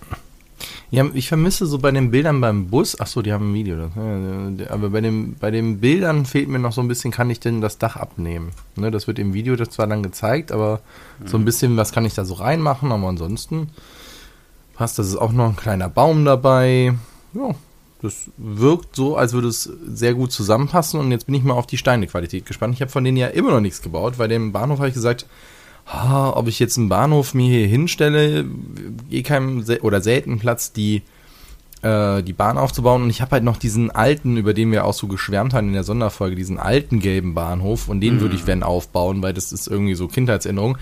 Ja, 0.92 1.06
ich 1.14 1.28
vermisse 1.28 1.66
so 1.66 1.80
bei 1.80 1.90
den 1.90 2.12
Bildern 2.12 2.40
beim 2.42 2.68
Bus, 2.68 3.00
ach 3.00 3.08
so, 3.08 3.22
die 3.22 3.32
haben 3.32 3.52
ein 3.52 3.54
Video, 3.54 3.78
das, 3.78 3.92
ja, 3.96 4.70
aber 4.72 4.90
bei, 4.90 5.02
dem, 5.02 5.36
bei 5.40 5.52
den 5.52 5.80
Bildern 5.80 6.26
fehlt 6.26 6.50
mir 6.50 6.60
noch 6.60 6.74
so 6.74 6.82
ein 6.82 6.88
bisschen, 6.88 7.12
kann 7.12 7.30
ich 7.30 7.40
denn 7.40 7.62
das 7.62 7.78
Dach 7.78 7.96
abnehmen? 7.96 8.52
Ne, 8.76 8.92
das 8.92 9.08
wird 9.08 9.20
im 9.20 9.34
Video 9.34 9.56
das 9.56 9.70
zwar 9.70 9.88
dann 9.88 10.04
gezeigt, 10.04 10.52
aber 10.52 10.82
so 11.26 11.38
ein 11.38 11.46
bisschen, 11.46 11.78
was 11.78 11.94
kann 11.94 12.06
ich 12.06 12.14
da 12.14 12.26
so 12.26 12.36
reinmachen, 12.36 12.92
aber 12.92 13.08
ansonsten 13.08 13.70
passt, 14.74 15.00
das 15.00 15.08
ist 15.08 15.16
auch 15.16 15.32
noch 15.32 15.50
ein 15.50 15.56
kleiner 15.56 15.90
Baum 15.90 16.26
dabei. 16.26 16.94
Ja, 17.34 17.56
das 18.02 18.30
wirkt 18.38 18.96
so, 18.96 19.18
als 19.18 19.34
würde 19.34 19.50
es 19.50 19.64
sehr 19.64 20.14
gut 20.14 20.32
zusammenpassen 20.32 21.00
und 21.00 21.12
jetzt 21.12 21.26
bin 21.26 21.36
ich 21.36 21.44
mal 21.44 21.54
auf 21.54 21.68
die 21.68 21.78
Steinequalität 21.78 22.46
gespannt. 22.46 22.74
Ich 22.74 22.82
habe 22.82 22.92
von 22.92 23.04
denen 23.04 23.18
ja 23.18 23.28
immer 23.28 23.52
noch 23.52 23.60
nichts 23.60 23.82
gebaut, 23.82 24.18
weil 24.18 24.30
dem 24.30 24.52
Bahnhof 24.52 24.80
habe 24.80 24.88
ich 24.88 24.94
gesagt, 24.94 25.26
ah, 25.86 26.32
ob 26.32 26.48
ich 26.48 26.60
jetzt 26.60 26.78
einen 26.78 26.90
Bahnhof 26.90 27.34
mir 27.34 27.50
hier 27.50 27.68
hinstelle, 27.68 28.46
eh 29.10 29.24
keinem 29.24 29.66
oder 29.82 30.02
selten 30.02 30.40
Platz, 30.40 30.72
die 30.72 31.02
äh, 31.82 32.24
die 32.24 32.34
Bahn 32.34 32.58
aufzubauen. 32.58 33.04
Und 33.04 33.10
ich 33.10 33.22
habe 33.22 33.32
halt 33.32 33.44
noch 33.44 33.58
diesen 33.58 33.92
alten, 33.92 34.38
über 34.38 34.54
den 34.54 34.72
wir 34.72 34.86
auch 34.86 34.94
so 34.94 35.08
geschwärmt 35.08 35.54
haben 35.54 35.68
in 35.68 35.74
der 35.74 35.84
Sonderfolge, 35.84 36.36
diesen 36.36 36.58
alten 36.58 37.00
gelben 37.00 37.34
Bahnhof 37.34 37.90
und 37.90 38.02
den 38.02 38.22
würde 38.22 38.36
ich 38.36 38.48
wenn 38.48 38.64
aufbauen, 38.64 39.22
weil 39.22 39.34
das 39.34 39.52
ist 39.52 39.68
irgendwie 39.68 39.96
so 39.96 40.08
Kindheitserinnerung. 40.08 40.78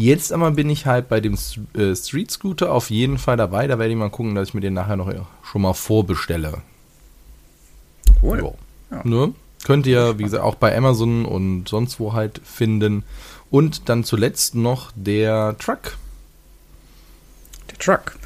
Jetzt 0.00 0.32
aber 0.32 0.52
bin 0.52 0.70
ich 0.70 0.86
halt 0.86 1.08
bei 1.08 1.20
dem 1.20 1.36
äh, 1.74 1.96
Street 1.96 2.30
Scooter 2.30 2.72
auf 2.72 2.88
jeden 2.88 3.18
Fall 3.18 3.36
dabei. 3.36 3.66
Da 3.66 3.80
werde 3.80 3.90
ich 3.90 3.98
mal 3.98 4.10
gucken, 4.10 4.36
dass 4.36 4.50
ich 4.50 4.54
mir 4.54 4.60
den 4.60 4.74
nachher 4.74 4.96
noch 4.96 5.12
schon 5.42 5.62
mal 5.62 5.72
vorbestelle. 5.72 6.62
Cool. 8.22 8.54
Ja. 8.92 9.00
Ne? 9.02 9.34
Könnt 9.64 9.88
ihr, 9.88 10.16
wie 10.16 10.22
gesagt, 10.22 10.44
auch 10.44 10.54
bei 10.54 10.76
Amazon 10.76 11.24
und 11.24 11.68
sonst 11.68 11.98
wo 11.98 12.12
halt 12.12 12.40
finden. 12.44 13.02
Und 13.50 13.88
dann 13.88 14.04
zuletzt 14.04 14.54
noch 14.54 14.92
der 14.94 15.56
Truck. 15.58 15.96
Der 17.68 17.78
Truck. 17.78 18.16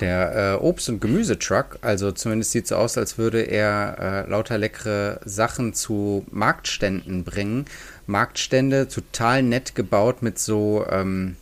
Der 0.00 0.58
äh, 0.60 0.64
Obst- 0.64 0.88
und 0.88 1.00
Gemüsetruck, 1.00 1.78
also 1.80 2.10
zumindest 2.10 2.50
sieht 2.50 2.64
es 2.64 2.70
so 2.70 2.76
aus, 2.76 2.98
als 2.98 3.16
würde 3.16 3.42
er 3.42 4.24
äh, 4.26 4.30
lauter 4.30 4.58
leckere 4.58 5.20
Sachen 5.24 5.72
zu 5.72 6.26
Marktständen 6.30 7.22
bringen. 7.22 7.66
Marktstände 8.06 8.88
total 8.88 9.42
nett 9.42 9.76
gebaut 9.76 10.20
mit 10.20 10.38
so, 10.38 10.84
ähm, 10.90 11.36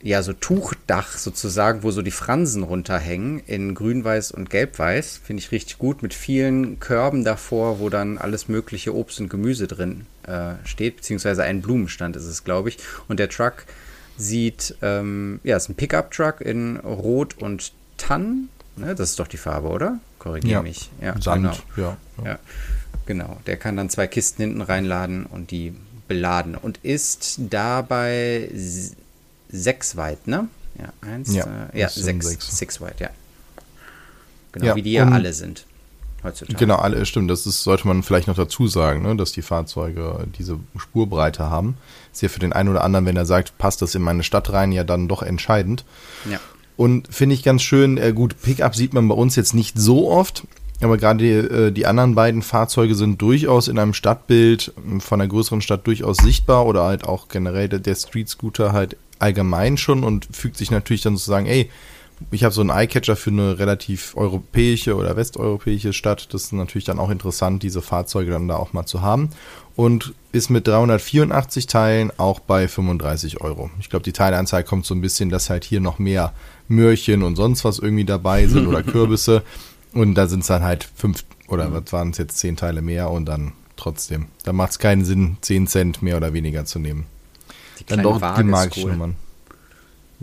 ja, 0.00 0.22
so 0.22 0.32
Tuchdach 0.32 1.16
sozusagen, 1.16 1.82
wo 1.82 1.90
so 1.90 2.02
die 2.02 2.12
Fransen 2.12 2.62
runterhängen 2.62 3.40
in 3.46 3.74
grün-weiß 3.74 4.30
und 4.30 4.48
gelb-weiß. 4.48 5.20
Finde 5.24 5.42
ich 5.42 5.50
richtig 5.50 5.78
gut, 5.78 6.02
mit 6.02 6.14
vielen 6.14 6.78
Körben 6.78 7.24
davor, 7.24 7.80
wo 7.80 7.88
dann 7.88 8.16
alles 8.16 8.46
mögliche 8.48 8.94
Obst 8.94 9.18
und 9.18 9.28
Gemüse 9.28 9.66
drin 9.66 10.06
äh, 10.22 10.52
steht, 10.64 10.96
beziehungsweise 10.96 11.42
ein 11.42 11.62
Blumenstand 11.62 12.14
ist 12.14 12.26
es, 12.26 12.44
glaube 12.44 12.68
ich. 12.68 12.78
Und 13.08 13.18
der 13.18 13.28
Truck 13.28 13.64
sieht, 14.16 14.76
ähm, 14.82 15.40
ja, 15.44 15.56
ist 15.56 15.68
ein 15.68 15.74
Pickup-Truck 15.74 16.40
in 16.40 16.76
Rot 16.78 17.38
und 17.38 17.72
Tann. 17.96 18.48
Ne, 18.76 18.94
das 18.94 19.10
ist 19.10 19.18
doch 19.18 19.28
die 19.28 19.36
Farbe, 19.36 19.68
oder? 19.68 19.98
Korrigiere 20.18 20.54
Ja. 20.54 20.62
mich. 20.62 20.90
Ja, 21.00 21.20
Sand, 21.20 21.42
genau. 21.76 21.88
ja. 21.88 21.96
ja. 22.24 22.30
Ja, 22.32 22.38
genau. 23.06 23.40
Der 23.46 23.56
kann 23.56 23.76
dann 23.76 23.90
zwei 23.90 24.06
Kisten 24.06 24.42
hinten 24.42 24.60
reinladen 24.62 25.26
und 25.26 25.50
die 25.50 25.74
beladen 26.08 26.54
und 26.54 26.78
ist 26.82 27.40
dabei 27.50 28.50
sechs 29.48 29.96
weit, 29.96 30.26
ne? 30.26 30.48
Ja, 30.78 30.92
eins, 31.08 31.32
Ja, 31.34 31.68
äh, 31.72 31.80
ja 31.80 31.88
sechs, 31.88 32.26
sechs. 32.26 32.56
six 32.58 32.80
weit, 32.80 33.00
ja. 33.00 33.10
Genau, 34.52 34.74
wie 34.76 34.82
die 34.82 34.92
ja 34.92 35.08
alle 35.08 35.32
sind 35.32 35.66
heutzutage. 36.24 36.58
Genau, 36.58 36.76
alle, 36.76 37.04
stimmt. 37.06 37.30
Das 37.30 37.46
ist, 37.46 37.62
sollte 37.62 37.86
man 37.86 38.02
vielleicht 38.02 38.26
noch 38.26 38.36
dazu 38.36 38.66
sagen, 38.66 39.02
ne, 39.02 39.16
dass 39.16 39.32
die 39.32 39.42
Fahrzeuge 39.42 40.26
diese 40.38 40.58
Spurbreite 40.76 41.50
haben. 41.50 41.76
Ist 42.12 42.22
ja 42.22 42.28
für 42.28 42.40
den 42.40 42.52
einen 42.52 42.68
oder 42.68 42.84
anderen, 42.84 43.06
wenn 43.06 43.16
er 43.16 43.26
sagt, 43.26 43.56
passt 43.58 43.82
das 43.82 43.94
in 43.94 44.02
meine 44.02 44.22
Stadt 44.22 44.52
rein, 44.52 44.72
ja 44.72 44.84
dann 44.84 45.08
doch 45.08 45.22
entscheidend. 45.22 45.84
Ja. 46.30 46.40
Und 46.76 47.14
finde 47.14 47.34
ich 47.34 47.42
ganz 47.42 47.62
schön, 47.62 47.98
äh, 47.98 48.12
gut, 48.12 48.40
Pickup 48.42 48.74
sieht 48.74 48.94
man 48.94 49.06
bei 49.06 49.14
uns 49.14 49.36
jetzt 49.36 49.54
nicht 49.54 49.78
so 49.78 50.10
oft, 50.10 50.44
aber 50.80 50.96
gerade 50.96 51.18
die, 51.18 51.30
äh, 51.30 51.70
die 51.70 51.86
anderen 51.86 52.14
beiden 52.14 52.42
Fahrzeuge 52.42 52.94
sind 52.94 53.22
durchaus 53.22 53.68
in 53.68 53.78
einem 53.78 53.94
Stadtbild 53.94 54.72
von 54.98 55.20
einer 55.20 55.28
größeren 55.28 55.60
Stadt 55.60 55.86
durchaus 55.86 56.16
sichtbar 56.16 56.66
oder 56.66 56.82
halt 56.82 57.04
auch 57.04 57.28
generell 57.28 57.68
der, 57.68 57.78
der 57.78 57.94
Street 57.94 58.28
Scooter 58.28 58.72
halt 58.72 58.96
allgemein 59.20 59.76
schon 59.76 60.02
und 60.02 60.26
fügt 60.32 60.56
sich 60.56 60.70
natürlich 60.70 61.02
dann 61.02 61.16
sozusagen, 61.16 61.46
ey, 61.46 61.70
ich 62.30 62.44
habe 62.44 62.54
so 62.54 62.60
einen 62.60 62.70
Eyecatcher 62.70 63.16
für 63.16 63.30
eine 63.30 63.58
relativ 63.58 64.16
europäische 64.16 64.96
oder 64.96 65.16
westeuropäische 65.16 65.92
Stadt. 65.92 66.32
Das 66.32 66.44
ist 66.44 66.52
natürlich 66.52 66.84
dann 66.84 66.98
auch 66.98 67.10
interessant, 67.10 67.62
diese 67.62 67.82
Fahrzeuge 67.82 68.30
dann 68.30 68.48
da 68.48 68.56
auch 68.56 68.72
mal 68.72 68.86
zu 68.86 69.02
haben. 69.02 69.30
Und 69.76 70.14
ist 70.32 70.50
mit 70.50 70.68
384 70.68 71.66
Teilen 71.66 72.12
auch 72.16 72.40
bei 72.40 72.68
35 72.68 73.40
Euro. 73.40 73.70
Ich 73.80 73.90
glaube, 73.90 74.04
die 74.04 74.12
Teileanzahl 74.12 74.62
kommt 74.62 74.86
so 74.86 74.94
ein 74.94 75.00
bisschen, 75.00 75.30
dass 75.30 75.50
halt 75.50 75.64
hier 75.64 75.80
noch 75.80 75.98
mehr 75.98 76.32
Möhrchen 76.68 77.22
und 77.22 77.36
sonst 77.36 77.64
was 77.64 77.78
irgendwie 77.78 78.04
dabei 78.04 78.46
sind 78.46 78.66
oder 78.66 78.82
Kürbisse. 78.84 79.42
Und 79.92 80.14
da 80.14 80.26
sind 80.26 80.40
es 80.40 80.46
dann 80.46 80.62
halt 80.62 80.88
fünf 80.94 81.24
oder 81.48 81.72
was 81.72 81.92
waren 81.92 82.10
es 82.10 82.18
jetzt, 82.18 82.38
zehn 82.38 82.56
Teile 82.56 82.82
mehr 82.82 83.10
und 83.10 83.26
dann 83.26 83.52
trotzdem. 83.76 84.26
Da 84.44 84.52
macht 84.52 84.72
es 84.72 84.78
keinen 84.78 85.04
Sinn, 85.04 85.36
10 85.40 85.66
Cent 85.66 86.02
mehr 86.02 86.16
oder 86.16 86.32
weniger 86.32 86.64
zu 86.64 86.78
nehmen. 86.78 87.06
Die 87.78 87.84
Dann 87.86 88.02
doch 88.02 88.16
die 88.16 88.22
Waage 88.22 88.40
ist 88.42 88.46
magischen 88.46 88.84
cool. 88.84 88.92
Nummern. 88.92 89.16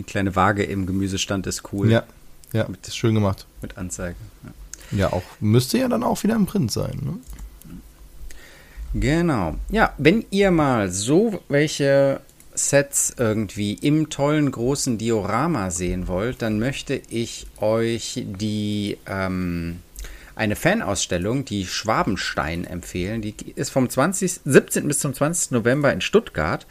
Die 0.02 0.10
kleine 0.10 0.34
Waage 0.34 0.64
im 0.64 0.86
Gemüsestand 0.86 1.46
ist 1.46 1.72
cool. 1.72 1.88
Ja, 1.88 2.02
ja, 2.52 2.66
ist 2.82 2.96
schön 2.96 3.14
gemacht. 3.14 3.46
Mit 3.60 3.78
Anzeige. 3.78 4.16
Ja. 4.42 4.98
Ja, 4.98 5.12
auch 5.12 5.22
müsste 5.38 5.78
ja 5.78 5.86
dann 5.86 6.02
auch 6.02 6.24
wieder 6.24 6.34
im 6.34 6.46
Print 6.46 6.72
sein. 6.72 6.98
Ne? 7.02 7.18
Genau. 8.94 9.54
Ja, 9.70 9.94
wenn 9.96 10.24
ihr 10.32 10.50
mal 10.50 10.90
so 10.90 11.40
welche 11.48 12.20
Sets 12.52 13.14
irgendwie 13.16 13.74
im 13.74 14.10
tollen 14.10 14.50
großen 14.50 14.98
Diorama 14.98 15.70
sehen 15.70 16.08
wollt, 16.08 16.42
dann 16.42 16.58
möchte 16.58 17.00
ich 17.08 17.46
euch 17.60 18.26
die 18.26 18.98
ähm, 19.06 19.78
eine 20.34 20.56
Fanausstellung, 20.56 21.44
die 21.44 21.64
Schwabenstein, 21.64 22.64
empfehlen. 22.64 23.22
Die 23.22 23.34
ist 23.54 23.70
vom 23.70 23.88
20, 23.88 24.40
17. 24.44 24.88
bis 24.88 24.98
zum 24.98 25.14
20. 25.14 25.52
November 25.52 25.92
in 25.92 26.00
Stuttgart. 26.00 26.66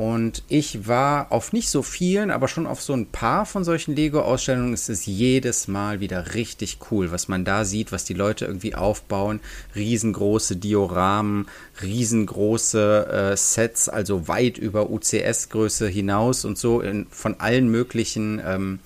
Und 0.00 0.44
ich 0.48 0.88
war 0.88 1.30
auf 1.30 1.52
nicht 1.52 1.68
so 1.68 1.82
vielen, 1.82 2.30
aber 2.30 2.48
schon 2.48 2.66
auf 2.66 2.80
so 2.80 2.94
ein 2.94 3.08
paar 3.08 3.44
von 3.44 3.64
solchen 3.64 3.94
Lego-Ausstellungen. 3.94 4.72
Es 4.72 4.88
ist 4.88 5.04
jedes 5.04 5.68
Mal 5.68 6.00
wieder 6.00 6.32
richtig 6.32 6.78
cool, 6.90 7.12
was 7.12 7.28
man 7.28 7.44
da 7.44 7.66
sieht, 7.66 7.92
was 7.92 8.06
die 8.06 8.14
Leute 8.14 8.46
irgendwie 8.46 8.74
aufbauen. 8.74 9.40
Riesengroße 9.76 10.56
Dioramen, 10.56 11.48
riesengroße 11.82 13.32
äh, 13.32 13.36
Sets, 13.36 13.90
also 13.90 14.26
weit 14.26 14.56
über 14.56 14.88
UCS-Größe 14.88 15.86
hinaus 15.88 16.46
und 16.46 16.56
so 16.56 16.80
in, 16.80 17.06
von 17.10 17.38
allen 17.38 17.70
möglichen 17.70 18.40
ähm, 18.42 18.78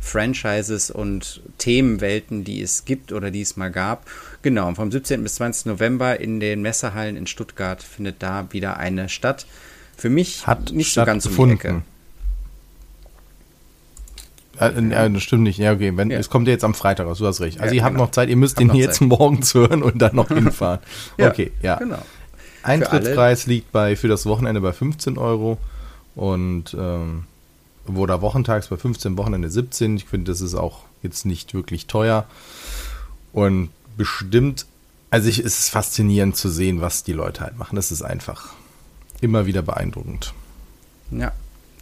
Franchises 0.00 0.90
und 0.90 1.42
Themenwelten, 1.58 2.44
die 2.44 2.62
es 2.62 2.86
gibt 2.86 3.12
oder 3.12 3.30
die 3.30 3.42
es 3.42 3.58
mal 3.58 3.70
gab. 3.70 4.06
Genau, 4.40 4.72
vom 4.74 4.90
17. 4.90 5.22
bis 5.22 5.34
20. 5.34 5.66
November 5.66 6.18
in 6.18 6.40
den 6.40 6.62
Messehallen 6.62 7.18
in 7.18 7.26
Stuttgart 7.26 7.82
findet 7.82 8.22
da 8.22 8.50
wieder 8.52 8.78
eine 8.78 9.10
statt. 9.10 9.44
Für 10.02 10.10
mich 10.10 10.48
Hat 10.48 10.72
nicht 10.72 10.94
so 10.94 11.04
ganz 11.04 11.26
um. 11.26 11.50
Ecke. 11.50 11.82
Äh, 14.58 14.66
äh, 14.66 15.10
das 15.12 15.22
stimmt 15.22 15.44
nicht. 15.44 15.58
Ja, 15.58 15.72
okay. 15.74 15.96
Wenn, 15.96 16.10
Ja. 16.10 16.18
Es 16.18 16.28
kommt 16.28 16.48
ja 16.48 16.52
jetzt 16.52 16.64
am 16.64 16.74
Freitag 16.74 17.06
raus, 17.06 17.18
du 17.18 17.26
hast 17.28 17.40
recht. 17.40 17.60
Also 17.60 17.72
Ja, 17.72 17.76
ihr 17.76 17.84
habt 17.84 17.94
genau. 17.94 18.06
noch 18.06 18.10
Zeit, 18.10 18.28
ihr 18.28 18.34
müsst 18.36 18.58
den 18.58 18.74
jetzt 18.74 18.98
Zeit. 18.98 19.06
morgens 19.06 19.54
hören 19.54 19.80
und 19.84 20.02
dann 20.02 20.16
noch 20.16 20.26
hinfahren. 20.34 20.80
okay, 21.20 21.52
ja. 21.62 21.76
Genau. 21.76 22.02
Eintrittspreis 22.64 23.46
liegt 23.46 23.70
bei 23.70 23.94
für 23.94 24.08
das 24.08 24.26
Wochenende 24.26 24.60
bei 24.60 24.72
15 24.72 25.18
Euro 25.18 25.58
und 26.16 26.76
ähm, 26.76 27.22
oder 27.86 28.22
wochentags 28.22 28.66
bei 28.66 28.76
15, 28.76 29.16
Wochenende 29.16 29.50
17. 29.50 29.98
Ich 29.98 30.06
finde, 30.06 30.32
das 30.32 30.40
ist 30.40 30.56
auch 30.56 30.80
jetzt 31.04 31.26
nicht 31.26 31.54
wirklich 31.54 31.86
teuer. 31.86 32.26
Und 33.32 33.70
bestimmt, 33.96 34.66
also 35.10 35.28
ich, 35.28 35.38
es 35.38 35.60
ist 35.60 35.68
faszinierend 35.68 36.36
zu 36.36 36.48
sehen, 36.48 36.80
was 36.80 37.04
die 37.04 37.12
Leute 37.12 37.42
halt 37.42 37.56
machen. 37.56 37.76
Das 37.76 37.92
ist 37.92 38.02
einfach 38.02 38.54
immer 39.22 39.46
wieder 39.46 39.62
beeindruckend. 39.62 40.34
Ja, 41.10 41.32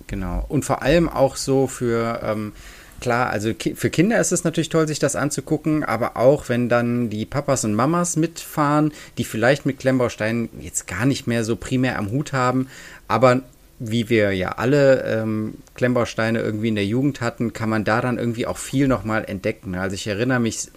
genau. 0.06 0.44
Und 0.48 0.64
vor 0.64 0.82
allem 0.82 1.08
auch 1.08 1.34
so 1.36 1.66
für, 1.66 2.20
ähm, 2.22 2.52
klar, 3.00 3.30
also 3.30 3.52
für 3.74 3.90
Kinder 3.90 4.20
ist 4.20 4.30
es 4.30 4.44
natürlich 4.44 4.68
toll, 4.68 4.86
sich 4.86 4.98
das 5.00 5.16
anzugucken, 5.16 5.82
aber 5.82 6.16
auch 6.16 6.48
wenn 6.48 6.68
dann 6.68 7.10
die 7.10 7.26
Papas 7.26 7.64
und 7.64 7.74
Mamas 7.74 8.16
mitfahren, 8.16 8.92
die 9.18 9.24
vielleicht 9.24 9.66
mit 9.66 9.78
Klemmbausteinen 9.78 10.48
jetzt 10.60 10.86
gar 10.86 11.06
nicht 11.06 11.26
mehr 11.26 11.44
so 11.44 11.56
primär 11.56 11.98
am 11.98 12.10
Hut 12.10 12.32
haben, 12.32 12.68
aber 13.08 13.42
wie 13.80 14.10
wir 14.10 14.32
ja 14.32 14.52
alle 14.52 15.02
ähm, 15.04 15.54
Klemmbausteine 15.74 16.40
irgendwie 16.40 16.68
in 16.68 16.74
der 16.74 16.84
Jugend 16.84 17.22
hatten, 17.22 17.54
kann 17.54 17.70
man 17.70 17.82
da 17.82 18.02
dann 18.02 18.18
irgendwie 18.18 18.46
auch 18.46 18.58
viel 18.58 18.86
nochmal 18.86 19.24
entdecken. 19.24 19.74
Also 19.74 19.94
ich 19.94 20.06
erinnere 20.06 20.38
mich 20.38 20.68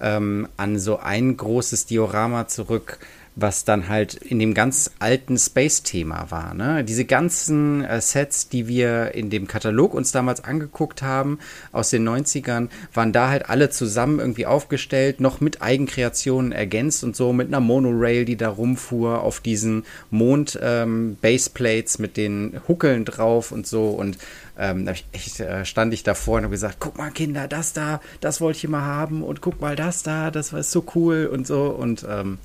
ähm, 0.00 0.48
an 0.56 0.78
so 0.78 0.98
ein 0.98 1.36
großes 1.36 1.86
Diorama 1.86 2.48
zurück, 2.48 2.98
was 3.36 3.64
dann 3.64 3.88
halt 3.88 4.14
in 4.14 4.38
dem 4.38 4.54
ganz 4.54 4.90
alten 4.98 5.38
Space-Thema 5.38 6.30
war. 6.30 6.52
Ne? 6.54 6.84
Diese 6.84 7.04
ganzen 7.04 7.84
äh, 7.84 8.00
Sets, 8.00 8.48
die 8.48 8.66
wir 8.66 9.14
in 9.14 9.30
dem 9.30 9.46
Katalog 9.46 9.94
uns 9.94 10.12
damals 10.12 10.42
angeguckt 10.42 11.02
haben, 11.02 11.38
aus 11.72 11.90
den 11.90 12.08
90ern, 12.08 12.68
waren 12.92 13.12
da 13.12 13.28
halt 13.28 13.48
alle 13.48 13.70
zusammen 13.70 14.18
irgendwie 14.18 14.46
aufgestellt, 14.46 15.20
noch 15.20 15.40
mit 15.40 15.62
Eigenkreationen 15.62 16.52
ergänzt 16.52 17.04
und 17.04 17.14
so 17.14 17.32
mit 17.32 17.48
einer 17.48 17.60
Monorail, 17.60 18.24
die 18.24 18.36
da 18.36 18.48
rumfuhr 18.48 19.22
auf 19.22 19.40
diesen 19.40 19.84
Mond-Baseplates 20.10 21.98
mit 21.98 22.16
den 22.16 22.60
Huckeln 22.68 23.04
drauf 23.04 23.52
und 23.52 23.66
so 23.66 23.90
und 23.90 24.18
ähm, 24.58 24.84
da 24.84 24.92
echt, 25.12 25.40
äh, 25.40 25.64
stand 25.64 25.94
ich 25.94 26.02
davor 26.02 26.38
und 26.38 26.44
habe 26.44 26.52
gesagt, 26.52 26.76
guck 26.80 26.98
mal 26.98 27.10
Kinder, 27.10 27.48
das 27.48 27.72
da, 27.72 28.00
das 28.20 28.40
wollte 28.40 28.58
ich 28.58 28.64
immer 28.64 28.84
haben 28.84 29.22
und 29.22 29.40
guck 29.40 29.60
mal 29.60 29.74
das 29.74 30.02
da, 30.02 30.30
das 30.30 30.52
war 30.52 30.62
so 30.62 30.84
cool 30.94 31.30
und 31.32 31.46
so 31.46 31.66
und 31.66 32.04
ähm, 32.08 32.38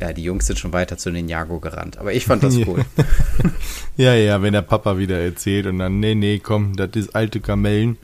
ja, 0.00 0.12
die 0.12 0.22
Jungs 0.22 0.46
sind 0.46 0.58
schon 0.58 0.72
weiter 0.72 0.96
zu 0.96 1.10
Ninjago 1.10 1.60
gerannt, 1.60 1.98
aber 1.98 2.12
ich 2.12 2.24
fand 2.24 2.42
das 2.42 2.56
cool. 2.66 2.84
Ja, 3.96 4.14
ja, 4.14 4.40
wenn 4.40 4.54
der 4.54 4.62
Papa 4.62 4.96
wieder 4.96 5.18
erzählt 5.20 5.66
und 5.66 5.78
dann, 5.78 6.00
nee, 6.00 6.14
nee, 6.14 6.38
komm, 6.38 6.74
das 6.74 6.90
ist 6.94 7.14
alte 7.14 7.40
Kamellen. 7.40 7.98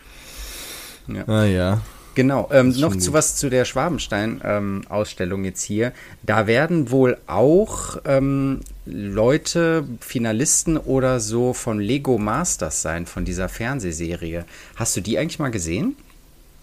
Ja. 1.09 1.26
Ah 1.26 1.45
ja. 1.45 1.81
Genau, 2.15 2.50
ähm, 2.53 2.69
noch 2.69 2.93
schon 2.93 3.00
zu 3.00 3.11
gut. 3.11 3.15
was 3.15 3.37
zu 3.37 3.49
der 3.49 3.65
Schwabenstein-Ausstellung 3.65 5.45
jetzt 5.45 5.62
hier. 5.62 5.93
Da 6.23 6.47
werden 6.47 6.91
wohl 6.91 7.17
auch 7.26 7.97
ähm, 8.05 8.61
Leute, 8.85 9.85
Finalisten 10.00 10.76
oder 10.76 11.19
so 11.21 11.55
von 11.55 11.81
Lego 11.81 12.19
Masters 12.19 12.83
sein, 12.83 13.07
von 13.07 13.25
dieser 13.25 13.49
Fernsehserie. 13.49 14.45
Hast 14.75 14.99
du 14.99 15.00
die 15.00 15.17
eigentlich 15.17 15.38
mal 15.38 15.50
gesehen? 15.50 15.97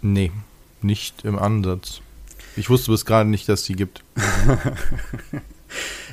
Nee, 0.03 0.31
nicht 0.83 1.25
im 1.25 1.39
Ansatz. 1.39 2.02
Ich 2.55 2.69
wusste 2.69 2.91
bis 2.91 3.05
gerade 3.05 3.29
nicht, 3.29 3.49
dass 3.49 3.63
die 3.63 3.75
gibt. 3.75 4.03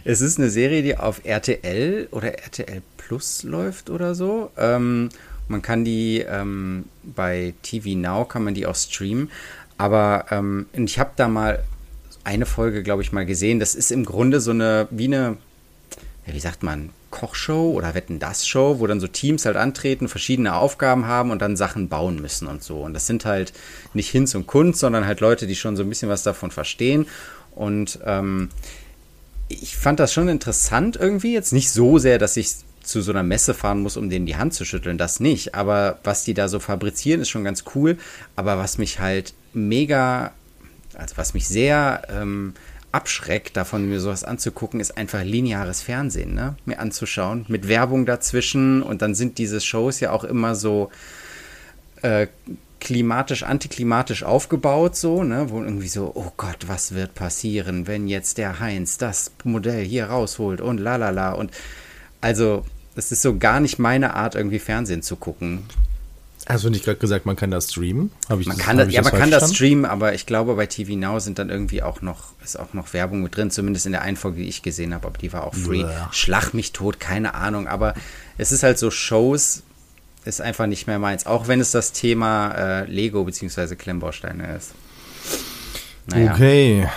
Es 0.04 0.20
ist 0.20 0.38
eine 0.38 0.50
Serie, 0.50 0.82
die 0.82 0.96
auf 0.96 1.24
RTL 1.24 2.08
oder 2.10 2.38
RTL 2.38 2.82
Plus 2.96 3.42
läuft 3.42 3.90
oder 3.90 4.14
so. 4.14 4.50
Ähm, 4.56 5.10
man 5.48 5.62
kann 5.62 5.84
die 5.84 6.20
ähm, 6.20 6.84
bei 7.02 7.54
TV 7.62 7.98
Now 7.98 8.24
kann 8.24 8.44
man 8.44 8.54
die 8.54 8.66
auch 8.66 8.76
streamen. 8.76 9.30
Aber 9.78 10.26
ähm, 10.30 10.66
ich 10.72 10.98
habe 10.98 11.10
da 11.16 11.28
mal 11.28 11.62
eine 12.24 12.46
Folge, 12.46 12.82
glaube 12.82 13.02
ich, 13.02 13.12
mal 13.12 13.26
gesehen. 13.26 13.60
Das 13.60 13.74
ist 13.74 13.90
im 13.90 14.04
Grunde 14.04 14.40
so 14.40 14.52
eine 14.52 14.88
wie 14.90 15.06
eine, 15.06 15.36
ja, 16.30 16.36
wie 16.36 16.40
sagt 16.40 16.62
man, 16.62 16.90
Kochshow 17.10 17.72
oder 17.72 17.94
Wetten 17.94 18.20
das 18.20 18.46
Show, 18.46 18.78
wo 18.78 18.86
dann 18.86 19.00
so 19.00 19.08
Teams 19.08 19.44
halt 19.44 19.56
antreten, 19.56 20.08
verschiedene 20.08 20.54
Aufgaben 20.54 21.06
haben 21.06 21.30
und 21.30 21.42
dann 21.42 21.56
Sachen 21.56 21.88
bauen 21.88 22.20
müssen 22.20 22.46
und 22.46 22.62
so. 22.62 22.80
Und 22.82 22.94
das 22.94 23.06
sind 23.06 23.24
halt 23.24 23.52
nicht 23.94 24.10
Hinz 24.10 24.34
und 24.34 24.46
Kunst, 24.46 24.80
sondern 24.80 25.06
halt 25.06 25.20
Leute, 25.20 25.46
die 25.46 25.56
schon 25.56 25.76
so 25.76 25.82
ein 25.82 25.88
bisschen 25.88 26.08
was 26.08 26.22
davon 26.22 26.50
verstehen. 26.50 27.06
Und 27.54 27.98
ähm, 28.04 28.50
ich 29.48 29.76
fand 29.76 29.98
das 29.98 30.12
schon 30.12 30.28
interessant 30.28 30.96
irgendwie. 30.96 31.34
Jetzt 31.34 31.52
nicht 31.52 31.70
so 31.70 31.98
sehr, 31.98 32.18
dass 32.18 32.36
ich 32.36 32.50
zu 32.82 33.02
so 33.02 33.10
einer 33.10 33.24
Messe 33.24 33.54
fahren 33.54 33.80
muss, 33.80 33.96
um 33.96 34.08
denen 34.08 34.26
die 34.26 34.36
Hand 34.36 34.54
zu 34.54 34.64
schütteln, 34.64 34.98
das 34.98 35.18
nicht. 35.18 35.54
Aber 35.56 35.98
was 36.04 36.24
die 36.24 36.34
da 36.34 36.48
so 36.48 36.60
fabrizieren, 36.60 37.20
ist 37.20 37.28
schon 37.28 37.44
ganz 37.44 37.64
cool. 37.74 37.98
Aber 38.36 38.56
was 38.58 38.78
mich 38.78 39.00
halt 39.00 39.34
mega, 39.52 40.32
also 40.94 41.16
was 41.16 41.34
mich 41.34 41.48
sehr 41.48 42.02
ähm, 42.08 42.54
abschreckt, 42.92 43.56
davon 43.56 43.88
mir 43.88 44.00
sowas 44.00 44.24
anzugucken, 44.24 44.80
ist 44.80 44.96
einfach 44.96 45.22
lineares 45.22 45.82
Fernsehen, 45.82 46.34
ne? 46.34 46.56
Mir 46.64 46.80
anzuschauen. 46.80 47.44
Mit 47.48 47.68
Werbung 47.68 48.06
dazwischen 48.06 48.82
und 48.82 49.02
dann 49.02 49.14
sind 49.14 49.38
diese 49.38 49.60
Shows 49.60 50.00
ja 50.00 50.10
auch 50.12 50.24
immer 50.24 50.54
so 50.54 50.90
äh, 52.02 52.26
klimatisch, 52.80 53.42
antiklimatisch 53.42 54.24
aufgebaut, 54.24 54.96
so, 54.96 55.22
ne, 55.22 55.50
wo 55.50 55.62
irgendwie 55.62 55.88
so, 55.88 56.12
oh 56.14 56.32
Gott, 56.36 56.66
was 56.66 56.94
wird 56.94 57.14
passieren, 57.14 57.86
wenn 57.86 58.08
jetzt 58.08 58.38
der 58.38 58.58
Heinz 58.58 58.96
das 58.96 59.32
Modell 59.44 59.84
hier 59.84 60.06
rausholt 60.06 60.60
und 60.60 60.78
lalala 60.78 61.32
und 61.32 61.52
also, 62.20 62.64
es 62.96 63.12
ist 63.12 63.22
so 63.22 63.38
gar 63.38 63.60
nicht 63.60 63.78
meine 63.78 64.14
Art, 64.14 64.34
irgendwie 64.34 64.58
Fernsehen 64.58 65.02
zu 65.02 65.16
gucken. 65.16 65.62
Hast 66.46 66.64
du 66.64 66.70
nicht 66.70 66.84
gerade 66.84 66.98
gesagt, 66.98 67.26
man 67.26 67.36
kann 67.36 67.50
das 67.50 67.70
streamen? 67.70 68.10
Man 68.28 68.42
das, 68.42 68.58
kann 68.58 68.78
das, 68.78 68.92
ja, 68.92 69.02
man 69.02 69.10
falsch 69.10 69.20
kann 69.20 69.30
das 69.30 69.54
streamen, 69.54 69.84
aber 69.84 70.14
ich 70.14 70.26
glaube, 70.26 70.54
bei 70.54 70.66
TV 70.66 70.96
Now 70.96 71.18
sind 71.18 71.38
dann 71.38 71.50
irgendwie 71.50 71.82
auch 71.82 72.00
noch, 72.00 72.32
ist 72.42 72.58
auch 72.58 72.72
noch 72.72 72.92
Werbung 72.94 73.22
mit 73.22 73.36
drin, 73.36 73.50
zumindest 73.50 73.86
in 73.86 73.92
der 73.92 74.02
einen 74.02 74.16
Folge, 74.16 74.38
die 74.42 74.48
ich 74.48 74.62
gesehen 74.62 74.94
habe, 74.94 75.06
aber 75.06 75.18
die 75.18 75.32
war 75.32 75.44
auch 75.44 75.54
free. 75.54 75.82
Bäh. 75.82 75.90
Schlag 76.12 76.54
mich 76.54 76.72
tot, 76.72 76.98
keine 76.98 77.34
Ahnung, 77.34 77.68
aber 77.68 77.94
es 78.38 78.52
ist 78.52 78.62
halt 78.62 78.78
so 78.78 78.90
Shows, 78.90 79.62
ist 80.24 80.40
einfach 80.40 80.66
nicht 80.66 80.86
mehr 80.86 80.98
meins, 80.98 81.26
auch 81.26 81.46
wenn 81.46 81.60
es 81.60 81.72
das 81.72 81.92
Thema 81.92 82.52
äh, 82.52 82.84
Lego 82.90 83.24
bzw. 83.24 83.76
Klemmbausteine 83.76 84.56
ist. 84.56 84.72
Naja. 86.06 86.32
Okay. 86.32 86.88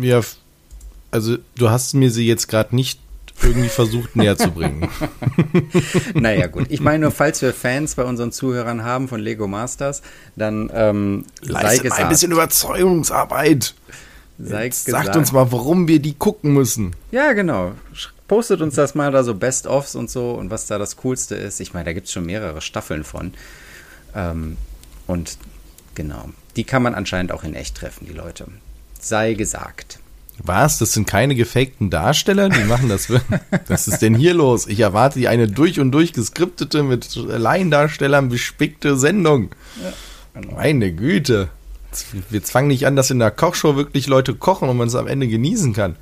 Ja, 0.00 0.20
also 1.10 1.38
du 1.56 1.70
hast 1.70 1.94
mir 1.94 2.10
sie 2.10 2.26
jetzt 2.26 2.48
gerade 2.48 2.74
nicht 2.74 3.00
irgendwie 3.42 3.68
versucht 3.68 4.16
näher 4.16 4.36
zu 4.36 4.50
bringen. 4.50 4.88
Naja, 6.14 6.46
gut. 6.46 6.66
Ich 6.70 6.80
meine 6.80 7.00
nur, 7.00 7.10
falls 7.10 7.42
wir 7.42 7.52
Fans 7.52 7.94
bei 7.94 8.04
unseren 8.04 8.32
Zuhörern 8.32 8.84
haben 8.84 9.08
von 9.08 9.20
Lego 9.20 9.46
Masters, 9.46 10.02
dann 10.34 10.70
ähm, 10.74 11.24
sei 11.42 11.52
Leistet 11.52 11.62
mal 11.62 11.70
ein 11.70 11.82
gesagt. 11.82 12.08
bisschen 12.10 12.32
Überzeugungsarbeit. 12.32 13.74
sei 14.38 14.68
gesagt. 14.68 15.04
Sagt 15.04 15.16
uns 15.16 15.32
mal, 15.32 15.50
warum 15.52 15.88
wir 15.88 15.98
die 16.00 16.14
gucken 16.14 16.52
müssen. 16.52 16.94
Ja, 17.10 17.32
genau. 17.32 17.72
Postet 18.28 18.60
uns 18.60 18.74
das 18.74 18.94
mal 18.94 19.12
da 19.12 19.22
so 19.22 19.34
Best-ofs 19.34 19.94
und 19.94 20.10
so 20.10 20.32
und 20.32 20.50
was 20.50 20.66
da 20.66 20.78
das 20.78 20.96
Coolste 20.96 21.34
ist. 21.34 21.60
Ich 21.60 21.74
meine, 21.74 21.84
da 21.84 21.92
gibt 21.92 22.06
es 22.06 22.12
schon 22.12 22.26
mehrere 22.26 22.60
Staffeln 22.60 23.04
von. 23.04 23.34
Ähm, 24.14 24.56
und 25.06 25.38
genau. 25.94 26.30
Die 26.56 26.64
kann 26.64 26.82
man 26.82 26.94
anscheinend 26.94 27.32
auch 27.32 27.44
in 27.44 27.54
echt 27.54 27.76
treffen, 27.76 28.06
die 28.06 28.14
Leute. 28.14 28.46
Sei 28.98 29.34
gesagt. 29.34 29.98
Was? 30.42 30.78
Das 30.78 30.92
sind 30.92 31.06
keine 31.06 31.34
gefakten 31.34 31.90
Darsteller? 31.90 32.48
Die 32.48 32.64
machen 32.64 32.88
das. 32.88 33.08
Was 33.68 33.88
ist 33.88 34.02
denn 34.02 34.14
hier 34.14 34.34
los? 34.34 34.66
Ich 34.66 34.80
erwarte 34.80 35.18
hier 35.18 35.30
eine 35.30 35.48
durch 35.48 35.80
und 35.80 35.92
durch 35.92 36.12
geskriptete, 36.12 36.82
mit 36.82 37.14
Laiendarstellern 37.14 38.28
bespickte 38.28 38.96
Sendung. 38.96 39.50
genau. 40.34 40.54
Meine 40.54 40.92
Güte. 40.92 41.48
wir 42.30 42.44
zwangen 42.44 42.68
nicht 42.68 42.86
an, 42.86 42.96
dass 42.96 43.10
in 43.10 43.18
der 43.18 43.30
Kochshow 43.30 43.76
wirklich 43.76 44.06
Leute 44.06 44.34
kochen 44.34 44.68
und 44.68 44.76
man 44.76 44.88
es 44.88 44.94
am 44.94 45.06
Ende 45.06 45.28
genießen 45.28 45.72
kann. 45.72 45.96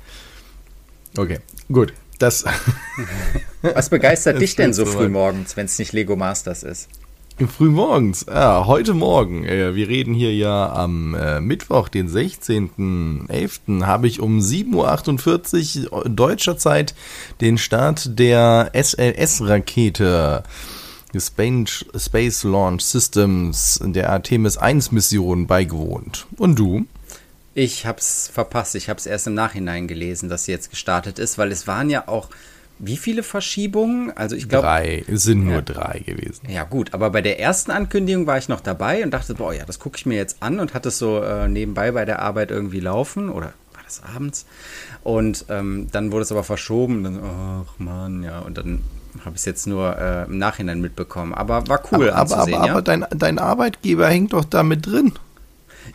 Okay, 1.17 1.39
gut. 1.71 1.93
Das. 2.19 2.45
Was 3.61 3.89
begeistert 3.89 4.39
dich 4.41 4.55
denn 4.55 4.73
so 4.73 4.85
früh 4.85 5.09
morgens, 5.09 5.57
wenn 5.57 5.65
es 5.65 5.77
nicht 5.79 5.93
Lego 5.93 6.15
Masters 6.15 6.63
ist? 6.63 6.89
Früh 7.37 7.69
morgens. 7.69 8.25
Ja, 8.29 8.65
heute 8.65 8.93
Morgen. 8.93 9.43
Äh, 9.43 9.75
wir 9.75 9.89
reden 9.89 10.13
hier 10.13 10.33
ja 10.33 10.71
am 10.71 11.15
äh, 11.15 11.41
Mittwoch, 11.41 11.89
den 11.89 12.09
16.11. 12.09 13.85
habe 13.85 14.07
ich 14.07 14.21
um 14.21 14.39
7.48 14.39 15.91
Uhr 15.91 16.05
deutscher 16.05 16.57
Zeit 16.57 16.95
den 17.41 17.57
Start 17.57 18.17
der 18.17 18.71
SLS-Rakete. 18.73 20.43
Space 21.17 22.43
Launch 22.43 22.81
Systems 22.83 23.81
der 23.83 24.11
Artemis 24.11 24.55
1 24.57 24.93
Mission 24.93 25.45
beigewohnt. 25.45 26.27
Und 26.37 26.57
du? 26.57 26.85
Ich 27.53 27.85
hab's 27.85 28.29
verpasst. 28.33 28.75
Ich 28.75 28.89
hab's 28.89 29.05
erst 29.05 29.27
im 29.27 29.33
Nachhinein 29.33 29.89
gelesen, 29.89 30.29
dass 30.29 30.45
sie 30.45 30.53
jetzt 30.53 30.69
gestartet 30.69 31.19
ist, 31.19 31.37
weil 31.37 31.51
es 31.51 31.67
waren 31.67 31.89
ja 31.89 32.07
auch 32.07 32.29
wie 32.79 32.97
viele 32.97 33.23
Verschiebungen? 33.23 34.15
Also 34.15 34.35
ich 34.35 34.49
glaube. 34.49 34.65
Drei, 34.67 35.03
es 35.07 35.23
sind 35.23 35.47
ja, 35.47 35.53
nur 35.53 35.61
drei 35.61 35.99
gewesen. 36.05 36.49
Ja, 36.49 36.63
gut, 36.63 36.93
aber 36.93 37.09
bei 37.09 37.21
der 37.21 37.39
ersten 37.39 37.71
Ankündigung 37.71 38.27
war 38.27 38.37
ich 38.37 38.49
noch 38.49 38.61
dabei 38.61 39.03
und 39.03 39.11
dachte, 39.11 39.35
boah, 39.35 39.53
ja, 39.53 39.65
das 39.65 39.79
gucke 39.79 39.97
ich 39.97 40.05
mir 40.05 40.15
jetzt 40.15 40.41
an 40.41 40.59
und 40.59 40.73
hatte 40.73 40.89
es 40.89 40.97
so 40.97 41.21
äh, 41.21 41.47
nebenbei 41.47 41.91
bei 41.91 42.05
der 42.05 42.19
Arbeit 42.19 42.51
irgendwie 42.51 42.79
laufen 42.79 43.29
oder 43.29 43.53
war 43.73 43.83
das 43.83 44.01
abends? 44.15 44.45
Und 45.03 45.45
ähm, 45.49 45.87
dann 45.91 46.11
wurde 46.11 46.23
es 46.23 46.31
aber 46.31 46.43
verschoben. 46.43 47.03
Dann, 47.03 47.19
ach 47.23 47.79
man, 47.79 48.23
ja, 48.23 48.39
und 48.39 48.57
dann 48.57 48.81
habe 49.23 49.35
ich 49.35 49.41
es 49.41 49.45
jetzt 49.45 49.67
nur 49.67 49.97
äh, 49.97 50.25
im 50.25 50.37
Nachhinein 50.37 50.81
mitbekommen. 50.81 51.33
Aber 51.33 51.67
war 51.67 51.81
cool 51.91 52.09
aber, 52.09 52.21
anzusehen, 52.21 52.55
aber, 52.55 52.57
aber, 52.57 52.67
ja? 52.67 52.71
aber 52.73 52.81
dein, 52.81 53.05
dein 53.17 53.39
Arbeitgeber 53.39 54.07
hängt 54.07 54.33
doch 54.33 54.45
da 54.45 54.63
mit 54.63 54.85
drin. 54.85 55.13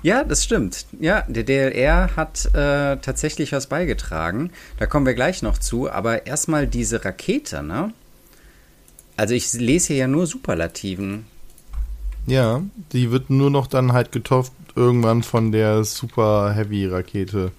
Ja, 0.02 0.24
das 0.24 0.44
stimmt. 0.44 0.86
Ja, 0.98 1.24
der 1.28 1.44
DLR 1.44 2.16
hat 2.16 2.46
äh, 2.54 2.96
tatsächlich 2.96 3.52
was 3.52 3.66
beigetragen. 3.66 4.50
Da 4.78 4.86
kommen 4.86 5.06
wir 5.06 5.14
gleich 5.14 5.42
noch 5.42 5.58
zu. 5.58 5.90
Aber 5.90 6.26
erstmal 6.26 6.66
diese 6.66 7.04
Rakete, 7.04 7.62
ne? 7.62 7.92
Also 9.16 9.34
ich 9.34 9.52
lese 9.52 9.88
hier 9.88 9.96
ja 9.96 10.06
nur 10.06 10.26
Superlativen. 10.26 11.26
Ja, 12.26 12.62
die 12.92 13.10
wird 13.10 13.30
nur 13.30 13.50
noch 13.50 13.66
dann 13.66 13.92
halt 13.92 14.12
getopft 14.12 14.52
irgendwann 14.74 15.22
von 15.22 15.52
der 15.52 15.84
Super 15.84 16.52
Heavy 16.54 16.86
Rakete. 16.86 17.52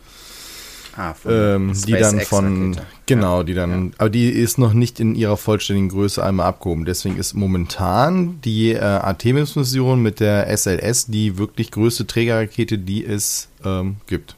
Ah, 0.96 1.14
ähm, 1.26 1.74
die 1.86 1.94
dann 1.94 2.20
von, 2.22 2.78
genau, 3.15 3.44
die 3.44 3.53
dann, 3.53 3.88
ja. 3.88 3.91
aber 3.98 4.10
die 4.10 4.30
ist 4.30 4.58
noch 4.58 4.74
nicht 4.74 5.00
in 5.00 5.15
ihrer 5.15 5.38
vollständigen 5.38 5.89
Größe 5.89 6.24
einmal 6.24 6.48
abgehoben. 6.48 6.86
Deswegen 6.86 7.18
ist 7.18 7.34
momentan 7.34 8.39
die 8.41 8.72
äh, 8.72 8.80
Artemis-Mission 8.80 10.01
mit 10.01 10.20
der 10.20 10.56
SLS 10.56 11.08
die 11.08 11.38
wirklich 11.38 11.72
größte 11.72 12.08
Trägerrakete, 12.08 12.77
die 12.77 13.06
es 13.06 13.50
ähm, 13.63 13.98
gibt. 14.08 14.36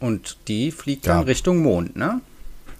Und 0.00 0.36
die 0.48 0.70
fliegt 0.70 1.06
ja. 1.06 1.14
dann 1.14 1.24
Richtung 1.24 1.62
Mond, 1.62 1.96
ne? 1.96 2.20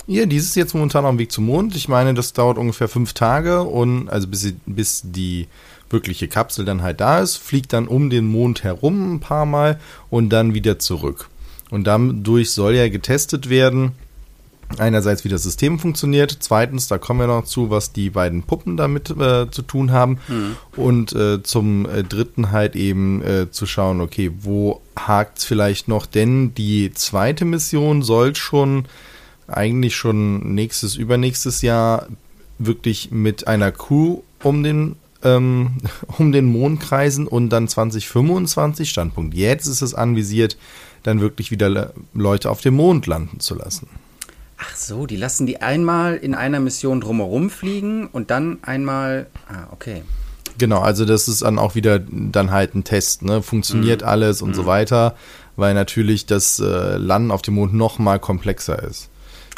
Ja, 0.09 0.27
die 0.27 0.37
ist 0.37 0.57
jetzt 0.57 0.75
momentan 0.75 1.05
auf 1.05 1.12
dem 1.12 1.19
Weg 1.19 1.31
zum 1.31 1.47
Mond. 1.47 1.77
Ich 1.77 1.89
meine, 1.89 2.12
das 2.15 2.33
dauert 2.33 2.59
ungefähr 2.59 2.89
fünf 2.89 3.12
Tage 3.12 3.62
und 3.62 4.09
also 4.09 4.27
bis, 4.27 4.41
sie, 4.41 4.57
bis 4.67 5.03
die 5.05 5.47
wirkliche 5.91 6.27
Kapsel 6.27 6.65
dann 6.65 6.83
halt 6.83 7.01
da 7.01 7.21
ist, 7.21 7.37
fliegt 7.37 7.73
dann 7.73 7.87
um 7.87 8.11
den 8.11 8.27
Mond 8.27 8.65
herum 8.65 9.15
ein 9.15 9.21
paar 9.21 9.47
Mal 9.47 9.79
und 10.11 10.31
dann 10.31 10.55
wieder 10.55 10.79
zurück. 10.79 11.29
Und 11.71 11.85
dadurch 11.87 12.51
soll 12.51 12.75
ja 12.75 12.89
getestet 12.89 13.49
werden, 13.49 13.93
einerseits 14.79 15.25
wie 15.25 15.29
das 15.29 15.43
System 15.43 15.79
funktioniert, 15.79 16.37
zweitens, 16.41 16.88
da 16.88 16.99
kommen 16.99 17.21
wir 17.21 17.26
noch 17.26 17.45
zu, 17.45 17.71
was 17.71 17.93
die 17.93 18.11
beiden 18.11 18.43
Puppen 18.43 18.76
damit 18.76 19.11
äh, 19.11 19.50
zu 19.50 19.62
tun 19.62 19.93
haben 19.93 20.19
mhm. 20.29 20.57
und 20.76 21.12
äh, 21.12 21.43
zum 21.43 21.88
äh, 21.88 22.02
dritten 22.02 22.50
halt 22.50 22.76
eben 22.76 23.23
äh, 23.23 23.50
zu 23.50 23.67
schauen, 23.67 24.00
okay, 24.00 24.31
wo 24.41 24.81
hakt 24.97 25.38
es 25.38 25.45
vielleicht 25.45 25.88
noch, 25.88 26.07
denn 26.07 26.55
die 26.55 26.93
zweite 26.93 27.45
Mission 27.45 28.02
soll 28.02 28.35
schon 28.35 28.87
eigentlich 29.47 29.97
schon 29.97 30.55
nächstes, 30.55 30.97
übernächstes 30.97 31.62
Jahr 31.62 32.07
wirklich 32.59 33.11
mit 33.11 33.47
einer 33.47 33.73
Crew 33.73 34.23
um 34.43 34.62
den 34.62 34.97
ähm, 35.23 35.79
um 36.18 36.33
den 36.33 36.47
Mond 36.47 36.81
kreisen 36.81 37.27
und 37.27 37.51
dann 37.51 37.68
2025 37.68 38.90
Standpunkt. 38.90 39.35
Jetzt 39.35 39.66
ist 39.66 39.83
es 39.83 39.94
anvisiert, 39.94 40.57
dann 41.03 41.20
wirklich 41.20 41.51
wieder 41.51 41.92
Leute 42.14 42.51
auf 42.51 42.61
dem 42.61 42.75
Mond 42.75 43.07
landen 43.07 43.40
zu 43.40 43.55
lassen. 43.55 43.88
Ach 44.64 44.77
so, 44.77 45.07
die 45.07 45.16
lassen 45.16 45.46
die 45.46 45.61
einmal 45.61 46.16
in 46.16 46.35
einer 46.35 46.61
Mission 46.61 47.01
drumherum 47.01 47.51
fliegen 47.51 48.07
und 48.07 48.31
dann 48.31 48.59
einmal. 48.62 49.27
Ah, 49.48 49.66
okay. 49.72 50.03
Genau, 50.57 50.81
also 50.81 51.05
das 51.05 51.27
ist 51.27 51.42
dann 51.42 51.59
auch 51.59 51.75
wieder 51.75 51.98
dann 51.98 52.51
halt 52.53 52.75
ein 52.75 52.85
Test, 52.85 53.22
ne? 53.22 53.42
Funktioniert 53.42 54.03
mhm. 54.03 54.09
alles 54.09 54.40
und 54.40 54.51
mhm. 54.51 54.55
so 54.55 54.66
weiter, 54.66 55.16
weil 55.57 55.75
natürlich 55.75 56.27
das 56.27 56.61
äh, 56.61 56.96
Landen 56.96 57.31
auf 57.31 57.42
dem 57.42 57.55
Mond 57.55 57.75
noch 57.75 57.98
mal 57.98 58.20
komplexer 58.20 58.81
ist. 58.83 59.09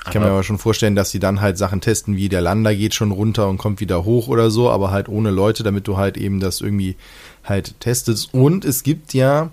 Ich 0.07 0.13
kann 0.13 0.23
mir 0.23 0.29
aber 0.29 0.43
schon 0.43 0.59
vorstellen, 0.59 0.95
dass 0.95 1.11
sie 1.11 1.19
dann 1.19 1.41
halt 1.41 1.57
Sachen 1.57 1.81
testen, 1.81 2.17
wie 2.17 2.29
der 2.29 2.43
Lander 2.43 2.75
geht 2.75 2.95
schon 2.95 3.11
runter 3.11 3.49
und 3.49 3.57
kommt 3.57 3.81
wieder 3.81 4.05
hoch 4.05 4.29
oder 4.29 4.51
so, 4.51 4.71
aber 4.71 4.91
halt 4.91 5.09
ohne 5.09 5.31
Leute, 5.31 5.63
damit 5.63 5.89
du 5.89 5.97
halt 5.97 6.19
eben 6.19 6.41
das 6.41 6.61
irgendwie 6.61 6.97
halt 7.43 7.81
testest. 7.81 8.35
Und 8.35 8.67
es 8.67 8.83
gibt 8.83 9.15
ja 9.15 9.51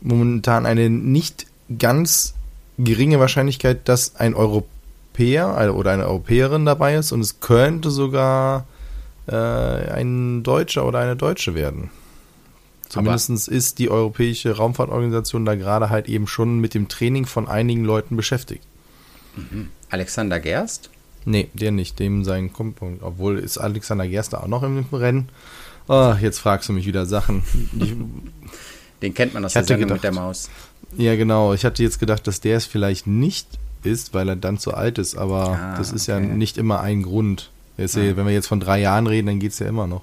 momentan 0.00 0.64
eine 0.64 0.88
nicht 0.88 1.46
ganz 1.78 2.35
geringe 2.78 3.20
Wahrscheinlichkeit, 3.20 3.88
dass 3.88 4.16
ein 4.16 4.34
Europäer 4.34 5.74
oder 5.74 5.92
eine 5.92 6.06
Europäerin 6.06 6.64
dabei 6.66 6.96
ist 6.96 7.12
und 7.12 7.20
es 7.20 7.40
könnte 7.40 7.90
sogar 7.90 8.66
äh, 9.26 9.34
ein 9.34 10.42
Deutscher 10.42 10.86
oder 10.86 11.00
eine 11.00 11.16
Deutsche 11.16 11.54
werden. 11.54 11.90
Zumindest 12.88 13.48
ist 13.48 13.78
die 13.78 13.90
Europäische 13.90 14.56
Raumfahrtorganisation 14.56 15.44
da 15.44 15.56
gerade 15.56 15.90
halt 15.90 16.08
eben 16.08 16.26
schon 16.26 16.60
mit 16.60 16.74
dem 16.74 16.88
Training 16.88 17.26
von 17.26 17.48
einigen 17.48 17.84
Leuten 17.84 18.16
beschäftigt. 18.16 18.62
Mhm. 19.34 19.70
Alexander 19.90 20.38
Gerst? 20.38 20.90
Nee, 21.24 21.48
der 21.54 21.72
nicht, 21.72 21.98
dem 21.98 22.24
sein 22.24 22.52
Kumpel. 22.52 22.98
Obwohl 23.00 23.38
ist 23.38 23.58
Alexander 23.58 24.06
Gerst 24.06 24.32
da 24.32 24.38
auch 24.38 24.46
noch 24.46 24.62
im 24.62 24.86
Rennen. 24.92 25.28
Oh, 25.88 26.14
jetzt 26.20 26.38
fragst 26.38 26.68
du 26.68 26.72
mich 26.72 26.86
wieder 26.86 27.06
Sachen. 27.06 27.42
Ich, 27.78 27.94
Den 29.02 29.12
kennt 29.12 29.34
man 29.34 29.44
aus 29.44 29.52
der 29.52 29.64
Sendung 29.64 29.88
gedacht, 29.88 29.96
mit 29.96 30.04
der 30.04 30.12
Maus. 30.12 30.48
Ja, 30.96 31.16
genau. 31.16 31.52
Ich 31.54 31.64
hatte 31.64 31.82
jetzt 31.82 32.00
gedacht, 32.00 32.26
dass 32.26 32.40
der 32.40 32.56
es 32.56 32.66
vielleicht 32.66 33.06
nicht 33.06 33.46
ist, 33.82 34.14
weil 34.14 34.28
er 34.28 34.36
dann 34.36 34.58
zu 34.58 34.74
alt 34.74 34.98
ist, 34.98 35.16
aber 35.16 35.50
ah, 35.50 35.76
das 35.76 35.92
ist 35.92 36.08
okay. 36.08 36.20
ja 36.22 36.34
nicht 36.34 36.58
immer 36.58 36.80
ein 36.80 37.02
Grund. 37.02 37.50
Jetzt, 37.76 37.96
ja. 37.96 38.16
Wenn 38.16 38.26
wir 38.26 38.32
jetzt 38.32 38.48
von 38.48 38.60
drei 38.60 38.80
Jahren 38.80 39.06
reden, 39.06 39.26
dann 39.26 39.38
geht 39.38 39.52
es 39.52 39.58
ja 39.58 39.66
immer 39.66 39.86
noch. 39.86 40.02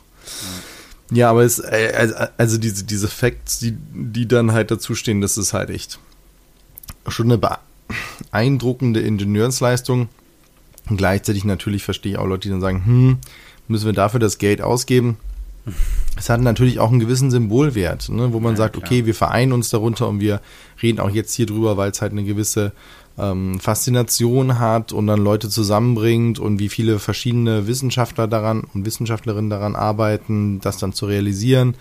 Ja, 1.11 1.17
ja 1.17 1.29
aber 1.29 1.43
es, 1.43 1.59
äh, 1.59 2.27
also 2.37 2.57
diese, 2.57 2.83
diese 2.83 3.07
Facts, 3.07 3.59
die, 3.59 3.73
die 3.93 4.27
dann 4.27 4.51
halt 4.51 4.71
dazu 4.71 4.95
stehen, 4.95 5.21
das 5.21 5.37
ist 5.37 5.53
halt 5.53 5.69
echt 5.69 5.99
schon 7.07 7.31
eine 7.31 7.39
beeindruckende 8.31 9.01
Ingenieursleistung. 9.01 10.09
Und 10.89 10.97
gleichzeitig 10.97 11.45
natürlich 11.45 11.83
verstehe 11.83 12.13
ich 12.13 12.17
auch 12.17 12.27
Leute, 12.27 12.43
die 12.43 12.49
dann 12.49 12.61
sagen, 12.61 12.85
hm, 12.85 13.17
müssen 13.67 13.85
wir 13.85 13.93
dafür 13.93 14.19
das 14.19 14.37
Geld 14.37 14.61
ausgeben? 14.61 15.17
Es 16.17 16.29
hat 16.29 16.41
natürlich 16.41 16.79
auch 16.79 16.91
einen 16.91 16.99
gewissen 16.99 17.31
Symbolwert, 17.31 18.09
ne, 18.09 18.33
wo 18.33 18.39
man 18.39 18.53
ja, 18.53 18.57
sagt, 18.57 18.75
klar. 18.75 18.85
okay, 18.85 19.05
wir 19.05 19.15
vereinen 19.15 19.53
uns 19.53 19.69
darunter 19.69 20.07
und 20.07 20.19
wir 20.19 20.41
reden 20.81 20.99
auch 20.99 21.09
jetzt 21.09 21.33
hier 21.33 21.45
drüber, 21.45 21.77
weil 21.77 21.91
es 21.91 22.01
halt 22.01 22.11
eine 22.11 22.23
gewisse 22.23 22.73
ähm, 23.17 23.59
Faszination 23.59 24.59
hat 24.59 24.91
und 24.91 25.07
dann 25.07 25.23
Leute 25.23 25.49
zusammenbringt 25.49 26.39
und 26.39 26.59
wie 26.59 26.69
viele 26.69 26.99
verschiedene 26.99 27.67
Wissenschaftler 27.67 28.27
daran 28.27 28.63
und 28.73 28.85
Wissenschaftlerinnen 28.85 29.49
daran 29.49 29.75
arbeiten, 29.75 30.59
das 30.59 30.77
dann 30.77 30.93
zu 30.93 31.05
realisieren. 31.05 31.75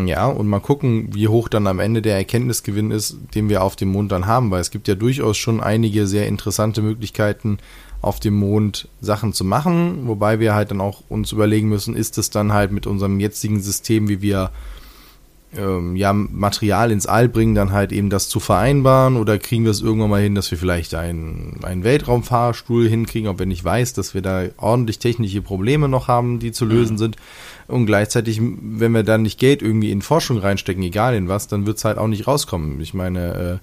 Ja, 0.00 0.26
und 0.26 0.46
mal 0.46 0.60
gucken, 0.60 1.12
wie 1.12 1.26
hoch 1.26 1.48
dann 1.48 1.66
am 1.66 1.80
Ende 1.80 2.02
der 2.02 2.16
Erkenntnisgewinn 2.16 2.92
ist, 2.92 3.16
den 3.34 3.48
wir 3.48 3.64
auf 3.64 3.74
dem 3.74 3.88
Mond 3.88 4.12
dann 4.12 4.26
haben, 4.26 4.52
weil 4.52 4.60
es 4.60 4.70
gibt 4.70 4.86
ja 4.86 4.94
durchaus 4.94 5.36
schon 5.36 5.60
einige 5.60 6.06
sehr 6.06 6.28
interessante 6.28 6.82
Möglichkeiten, 6.82 7.58
auf 8.00 8.20
dem 8.20 8.34
Mond 8.34 8.88
Sachen 9.00 9.32
zu 9.32 9.44
machen, 9.44 10.06
wobei 10.06 10.38
wir 10.38 10.54
halt 10.54 10.70
dann 10.70 10.80
auch 10.80 11.02
uns 11.08 11.32
überlegen 11.32 11.68
müssen, 11.68 11.96
ist 11.96 12.18
es 12.18 12.30
dann 12.30 12.52
halt 12.52 12.70
mit 12.70 12.86
unserem 12.86 13.18
jetzigen 13.18 13.60
System, 13.60 14.08
wie 14.08 14.22
wir 14.22 14.50
ähm, 15.56 15.96
ja 15.96 16.12
Material 16.12 16.92
ins 16.92 17.06
All 17.06 17.28
bringen, 17.28 17.54
dann 17.54 17.72
halt 17.72 17.92
eben 17.92 18.10
das 18.10 18.28
zu 18.28 18.38
vereinbaren 18.38 19.16
oder 19.16 19.38
kriegen 19.38 19.64
wir 19.64 19.70
es 19.70 19.80
irgendwann 19.80 20.10
mal 20.10 20.22
hin, 20.22 20.34
dass 20.34 20.50
wir 20.50 20.58
vielleicht 20.58 20.94
einen, 20.94 21.60
einen 21.62 21.84
Weltraumfahrstuhl 21.84 22.88
hinkriegen, 22.88 23.28
auch 23.28 23.38
wenn 23.38 23.50
ich 23.50 23.64
weiß, 23.64 23.94
dass 23.94 24.14
wir 24.14 24.22
da 24.22 24.44
ordentlich 24.58 24.98
technische 24.98 25.42
Probleme 25.42 25.88
noch 25.88 26.06
haben, 26.08 26.38
die 26.38 26.52
zu 26.52 26.64
lösen 26.64 26.94
mhm. 26.94 26.98
sind. 26.98 27.16
Und 27.66 27.86
gleichzeitig, 27.86 28.40
wenn 28.40 28.92
wir 28.92 29.02
dann 29.02 29.22
nicht 29.22 29.38
Geld 29.38 29.62
irgendwie 29.62 29.90
in 29.90 30.02
Forschung 30.02 30.38
reinstecken, 30.38 30.82
egal 30.82 31.14
in 31.14 31.28
was, 31.28 31.48
dann 31.48 31.66
wird 31.66 31.78
es 31.78 31.84
halt 31.84 31.98
auch 31.98 32.06
nicht 32.06 32.26
rauskommen. 32.26 32.80
Ich 32.80 32.94
meine, 32.94 33.34
äh, 33.34 33.58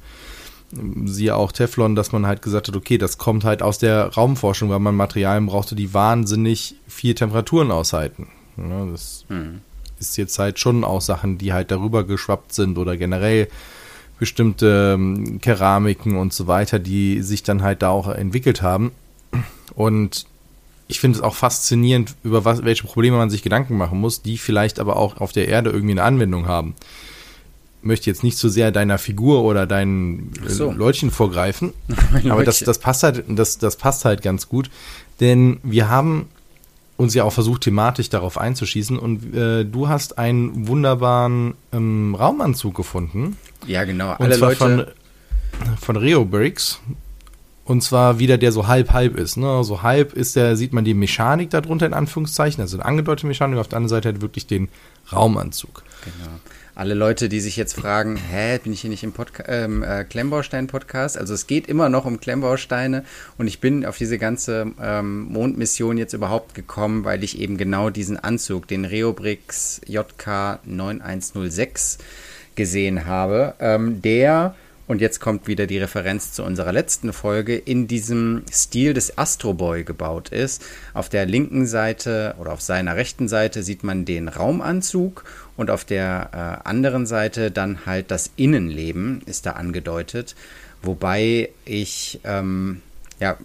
siehe 1.06 1.36
auch 1.36 1.52
Teflon, 1.52 1.96
dass 1.96 2.12
man 2.12 2.26
halt 2.26 2.42
gesagt 2.42 2.68
hat, 2.68 2.76
okay, 2.76 2.98
das 2.98 3.18
kommt 3.18 3.44
halt 3.44 3.62
aus 3.62 3.78
der 3.78 4.14
Raumforschung, 4.14 4.70
weil 4.70 4.80
man 4.80 4.96
Materialien 4.96 5.46
brauchte, 5.46 5.76
die 5.76 5.94
wahnsinnig 5.94 6.76
viel 6.88 7.16
Temperaturen 7.16 7.72
aushalten. 7.72 8.28
Ja, 8.58 8.86
das 8.86 9.26
mhm. 9.30 9.62
ist 10.00 10.18
jetzt 10.18 10.40
halt 10.40 10.60
schon 10.60 10.84
auch 10.84 11.02
Sachen, 11.02 11.38
die 11.38 11.54
halt 11.54 11.72
darüber 11.72 12.04
geschwappt 12.04 12.54
sind 12.54 12.78
oder 12.78 12.98
generell 12.98 13.48
bestimmte 14.20 14.94
ähm, 14.96 15.40
Keramiken 15.42 16.18
und 16.18 16.34
so 16.34 16.48
weiter, 16.48 16.80
die 16.80 17.22
sich 17.22 17.44
dann 17.44 17.64
halt 17.64 17.82
da 17.82 17.90
auch 17.90 18.08
entwickelt 18.08 18.62
haben. 18.62 18.92
Und 19.76 20.26
ich 20.88 21.00
finde 21.00 21.18
es 21.18 21.24
auch 21.24 21.36
faszinierend, 21.36 22.16
über 22.24 22.46
was, 22.46 22.64
welche 22.64 22.84
Probleme 22.84 23.18
man 23.18 23.30
sich 23.30 23.44
Gedanken 23.44 23.76
machen 23.78 24.00
muss, 24.00 24.22
die 24.22 24.38
vielleicht 24.38 24.80
aber 24.80 24.96
auch 24.96 25.18
auf 25.18 25.32
der 25.32 25.48
Erde 25.48 25.70
irgendwie 25.70 25.92
eine 25.92 26.04
Anwendung 26.04 26.48
haben 26.48 26.76
möchte 27.86 28.10
jetzt 28.10 28.24
nicht 28.24 28.38
zu 28.38 28.48
so 28.48 28.54
sehr 28.54 28.72
deiner 28.72 28.98
Figur 28.98 29.44
oder 29.44 29.66
deinen 29.66 30.32
äh, 30.46 30.50
so. 30.50 30.72
Leutchen 30.72 31.12
vorgreifen, 31.12 31.74
aber 32.30 32.44
das, 32.44 32.60
das 32.60 32.80
passt 32.80 33.04
halt, 33.04 33.24
das, 33.28 33.58
das 33.58 33.78
passt 33.78 34.06
halt 34.06 34.22
ganz 34.22 34.50
gut, 34.50 34.70
denn 35.20 35.60
wir 35.64 35.90
haben 35.90 36.28
uns 36.98 37.14
ja 37.14 37.24
auch 37.24 37.34
versucht, 37.34 37.62
thematisch 37.62 38.10
darauf 38.10 38.38
einzuschießen 38.38 38.98
und 38.98 39.36
äh, 39.36 39.66
du 39.66 39.90
hast 39.90 40.18
einen 40.18 40.68
wunderbaren 40.68 41.54
ähm, 41.74 42.16
Raumanzug 42.16 42.74
gefunden. 42.74 43.38
Ja, 43.68 43.84
genau. 43.84 44.12
Alle 44.12 44.38
Leute 44.38 44.56
von, 44.58 44.86
von 45.80 45.98
Reo 45.98 46.24
Bricks. 46.24 46.80
Und 47.66 47.82
zwar 47.82 48.20
wieder 48.20 48.38
der 48.38 48.52
so 48.52 48.68
halb-halb 48.68 49.18
ist. 49.18 49.38
Ne? 49.38 49.64
So 49.64 49.82
halb 49.82 50.14
ist 50.14 50.36
der, 50.36 50.56
sieht 50.56 50.72
man 50.72 50.86
die 50.86 50.94
Mechanik 50.94 51.50
darunter 51.50 51.88
in 51.88 51.94
Anführungszeichen, 51.94 52.62
also 52.62 52.78
eine 52.78 52.86
angedeutete 52.86 53.28
Mechanik, 53.28 53.58
auf 53.58 53.68
der 53.68 53.78
anderen 53.78 53.90
Seite 53.90 54.10
hat 54.10 54.22
wirklich 54.22 54.46
den 54.46 54.70
Raumanzug. 55.12 55.84
Genau 56.06 56.40
alle 56.76 56.94
Leute, 56.94 57.30
die 57.30 57.40
sich 57.40 57.56
jetzt 57.56 57.74
fragen, 57.74 58.18
hä, 58.18 58.60
bin 58.62 58.74
ich 58.74 58.82
hier 58.82 58.90
nicht 58.90 59.04
im 59.04 59.14
Podca 59.14 59.46
ähm, 59.48 59.82
äh, 59.82 60.04
Klemmbaustein-Podcast? 60.04 61.18
Also 61.18 61.34
es 61.34 61.48
geht 61.48 61.68
immer 61.68 61.88
noch 61.88 62.04
um 62.06 62.20
Klemmbausteine 62.20 63.06
und 63.38 63.48
ich 63.48 63.62
bin 63.62 63.86
auf 63.86 63.98
diese 63.98 64.18
ganze 64.18 64.74
ähm, 64.82 65.22
Mondmission 65.32 65.98
jetzt 65.98 66.14
überhaupt 66.14 66.54
gekommen, 66.54 67.06
weil 67.06 67.24
ich 67.24 67.40
eben 67.40 67.58
genau 67.58 67.90
diesen 67.90 68.20
Anzug, 68.20 68.68
den 68.68 68.84
Reobrix 68.84 69.80
JK 69.88 70.60
9106 70.66 71.98
gesehen 72.56 73.06
habe, 73.06 73.56
ähm, 73.60 74.02
der 74.02 74.56
und 74.88 75.02
jetzt 75.02 75.20
kommt 75.20 75.48
wieder 75.48 75.66
die 75.66 75.80
Referenz 75.80 76.34
zu 76.34 76.44
unserer 76.44 76.72
letzten 76.72 77.12
Folge, 77.12 77.56
in 77.56 77.88
diesem 77.88 78.44
Stil 78.52 78.94
des 78.94 79.18
Astro 79.18 79.56
Boy 79.56 79.84
gebaut 79.84 80.30
ist. 80.30 80.64
Auf 80.94 81.10
der 81.10 81.26
linken 81.26 81.66
Seite 81.66 82.36
oder 82.38 82.54
auf 82.54 82.62
seiner 82.62 82.96
rechten 82.96 83.28
Seite 83.28 83.64
sieht 83.64 83.84
man 83.84 84.06
den 84.06 84.28
Raumanzug 84.28 85.24
und 85.58 85.70
auf 85.70 85.86
der 85.86 86.30
äh, 86.64 86.68
anderen 86.68 87.06
Seite 87.06 87.52
dann 87.52 87.86
halt 87.86 88.12
das 88.12 88.32
Innenleben 88.36 89.22
ist 89.26 89.46
da 89.46 89.52
angedeutet. 89.52 90.36
Wobei 90.82 91.50
ich 91.66 92.20
ähm, 92.24 92.82
ja 93.20 93.38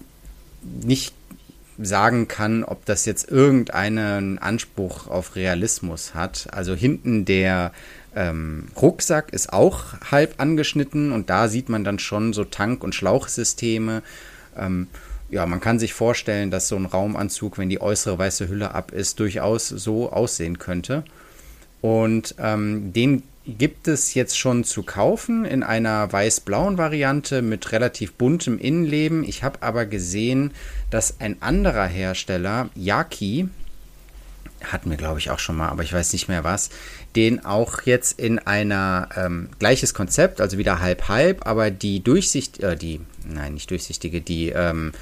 nicht 0.62 1.14
sagen 1.78 2.28
kann, 2.28 2.62
ob 2.62 2.84
das 2.84 3.06
jetzt 3.06 3.30
irgendeinen 3.30 4.38
Anspruch 4.38 5.06
auf 5.08 5.36
Realismus 5.36 6.14
hat. 6.14 6.48
Also 6.52 6.74
hinten 6.74 7.24
der 7.24 7.72
ähm, 8.14 8.68
Rucksack 8.80 9.32
ist 9.32 9.52
auch 9.52 9.84
halb 10.10 10.34
angeschnitten 10.38 11.12
und 11.12 11.30
da 11.30 11.48
sieht 11.48 11.68
man 11.68 11.84
dann 11.84 11.98
schon 11.98 12.32
so 12.32 12.44
Tank- 12.44 12.84
und 12.84 12.94
Schlauchsysteme. 12.94 14.02
Ähm, 14.56 14.88
ja, 15.30 15.46
man 15.46 15.60
kann 15.60 15.78
sich 15.78 15.94
vorstellen, 15.94 16.50
dass 16.50 16.68
so 16.68 16.76
ein 16.76 16.86
Raumanzug, 16.86 17.56
wenn 17.56 17.70
die 17.70 17.80
äußere 17.80 18.18
weiße 18.18 18.48
Hülle 18.48 18.74
ab 18.74 18.90
ist, 18.90 19.20
durchaus 19.20 19.68
so 19.68 20.12
aussehen 20.12 20.58
könnte. 20.58 21.04
Und 21.80 22.34
ähm, 22.38 22.92
den 22.92 23.22
gibt 23.46 23.88
es 23.88 24.14
jetzt 24.14 24.38
schon 24.38 24.64
zu 24.64 24.82
kaufen 24.82 25.44
in 25.44 25.62
einer 25.62 26.12
weiß-blauen 26.12 26.78
Variante 26.78 27.42
mit 27.42 27.72
relativ 27.72 28.12
buntem 28.12 28.58
Innenleben. 28.58 29.24
Ich 29.24 29.42
habe 29.42 29.62
aber 29.62 29.86
gesehen, 29.86 30.52
dass 30.90 31.20
ein 31.20 31.40
anderer 31.40 31.86
Hersteller, 31.86 32.68
Yaki, 32.74 33.48
hatten 34.62 34.90
wir 34.90 34.98
glaube 34.98 35.18
ich 35.18 35.30
auch 35.30 35.38
schon 35.38 35.56
mal, 35.56 35.68
aber 35.68 35.82
ich 35.82 35.92
weiß 35.92 36.12
nicht 36.12 36.28
mehr 36.28 36.44
was, 36.44 36.68
den 37.16 37.44
auch 37.44 37.82
jetzt 37.82 38.20
in 38.20 38.38
einer 38.38 39.08
ähm, 39.16 39.48
gleiches 39.58 39.94
Konzept, 39.94 40.40
also 40.40 40.58
wieder 40.58 40.80
halb-halb, 40.80 41.46
aber 41.46 41.70
die 41.70 42.02
Durchsicht, 42.02 42.60
äh, 42.60 42.76
die, 42.76 43.00
nein, 43.26 43.54
nicht 43.54 43.70
durchsichtige, 43.70 44.20
die 44.20 44.50
ähm, 44.50 44.92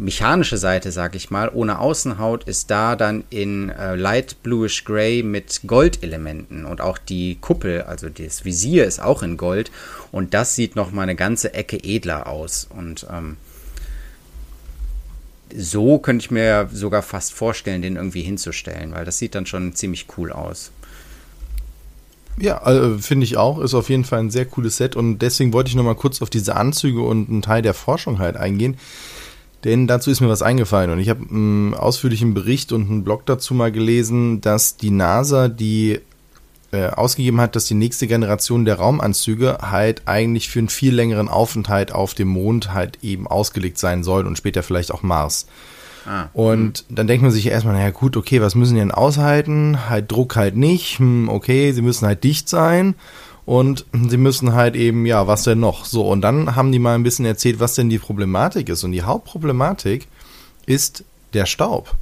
mechanische 0.00 0.56
Seite, 0.56 0.90
sag 0.90 1.14
ich 1.14 1.30
mal, 1.30 1.50
ohne 1.52 1.78
Außenhaut 1.78 2.44
ist 2.44 2.70
da 2.70 2.96
dann 2.96 3.24
in 3.30 3.68
äh, 3.68 3.94
light 3.94 4.42
bluish 4.42 4.84
gray 4.84 5.22
mit 5.22 5.60
Goldelementen 5.66 6.64
und 6.64 6.80
auch 6.80 6.98
die 6.98 7.36
Kuppel, 7.40 7.82
also 7.82 8.08
das 8.08 8.44
Visier 8.44 8.86
ist 8.86 9.00
auch 9.00 9.22
in 9.22 9.36
Gold 9.36 9.70
und 10.10 10.34
das 10.34 10.54
sieht 10.54 10.74
noch 10.74 10.90
mal 10.90 11.02
eine 11.02 11.16
ganze 11.16 11.54
Ecke 11.54 11.82
edler 11.84 12.26
aus 12.26 12.66
und 12.74 13.06
ähm, 13.10 13.36
so 15.54 15.98
könnte 15.98 16.24
ich 16.24 16.30
mir 16.30 16.68
sogar 16.72 17.02
fast 17.02 17.32
vorstellen, 17.32 17.82
den 17.82 17.96
irgendwie 17.96 18.22
hinzustellen, 18.22 18.92
weil 18.92 19.04
das 19.04 19.18
sieht 19.18 19.34
dann 19.34 19.46
schon 19.46 19.74
ziemlich 19.74 20.06
cool 20.16 20.32
aus. 20.32 20.70
Ja, 22.38 22.64
äh, 22.66 22.98
finde 22.98 23.24
ich 23.24 23.36
auch. 23.36 23.58
Ist 23.58 23.74
auf 23.74 23.90
jeden 23.90 24.04
Fall 24.04 24.20
ein 24.20 24.30
sehr 24.30 24.46
cooles 24.46 24.76
Set 24.76 24.96
und 24.96 25.18
deswegen 25.18 25.52
wollte 25.52 25.68
ich 25.68 25.74
noch 25.74 25.82
mal 25.82 25.96
kurz 25.96 26.22
auf 26.22 26.30
diese 26.30 26.56
Anzüge 26.56 27.02
und 27.02 27.28
einen 27.28 27.42
Teil 27.42 27.60
der 27.60 27.74
Forschung 27.74 28.18
halt 28.18 28.36
eingehen. 28.36 28.78
Denn 29.64 29.86
dazu 29.86 30.10
ist 30.10 30.20
mir 30.20 30.28
was 30.28 30.42
eingefallen 30.42 30.90
und 30.90 31.00
ich 31.00 31.10
habe 31.10 31.26
einen 31.28 31.74
ausführlichen 31.74 32.32
Bericht 32.32 32.72
und 32.72 32.88
einen 32.88 33.04
Blog 33.04 33.26
dazu 33.26 33.54
mal 33.54 33.70
gelesen, 33.70 34.40
dass 34.40 34.76
die 34.76 34.90
NASA 34.90 35.48
die 35.48 36.00
äh, 36.72 36.86
ausgegeben 36.86 37.40
hat, 37.40 37.56
dass 37.56 37.66
die 37.66 37.74
nächste 37.74 38.06
Generation 38.06 38.64
der 38.64 38.76
Raumanzüge 38.76 39.58
halt 39.60 40.02
eigentlich 40.06 40.48
für 40.48 40.60
einen 40.60 40.68
viel 40.68 40.94
längeren 40.94 41.28
Aufenthalt 41.28 41.92
auf 41.92 42.14
dem 42.14 42.28
Mond 42.28 42.72
halt 42.72 42.98
eben 43.02 43.26
ausgelegt 43.26 43.76
sein 43.76 44.02
soll 44.02 44.26
und 44.26 44.38
später 44.38 44.62
vielleicht 44.62 44.92
auch 44.92 45.02
Mars. 45.02 45.46
Ah, 46.06 46.28
und 46.32 46.78
hm. 46.88 46.96
dann 46.96 47.06
denkt 47.06 47.22
man 47.22 47.30
sich 47.30 47.46
erstmal, 47.46 47.74
naja 47.74 47.90
gut, 47.90 48.16
okay, 48.16 48.40
was 48.40 48.54
müssen 48.54 48.74
die 48.74 48.80
denn 48.80 48.92
aushalten? 48.92 49.90
Halt 49.90 50.10
Druck 50.10 50.36
halt 50.36 50.56
nicht, 50.56 50.98
hm, 50.98 51.28
okay, 51.28 51.72
sie 51.72 51.82
müssen 51.82 52.06
halt 52.06 52.24
dicht 52.24 52.48
sein 52.48 52.94
und 53.50 53.84
sie 54.08 54.16
müssen 54.16 54.52
halt 54.52 54.76
eben, 54.76 55.06
ja, 55.06 55.26
was 55.26 55.42
denn 55.42 55.58
noch? 55.58 55.84
So, 55.84 56.08
und 56.08 56.20
dann 56.20 56.54
haben 56.54 56.70
die 56.70 56.78
mal 56.78 56.94
ein 56.94 57.02
bisschen 57.02 57.24
erzählt, 57.24 57.58
was 57.58 57.74
denn 57.74 57.90
die 57.90 57.98
Problematik 57.98 58.68
ist. 58.68 58.84
Und 58.84 58.92
die 58.92 59.02
Hauptproblematik 59.02 60.06
ist 60.66 61.02
der 61.32 61.46
Staub. 61.46 61.96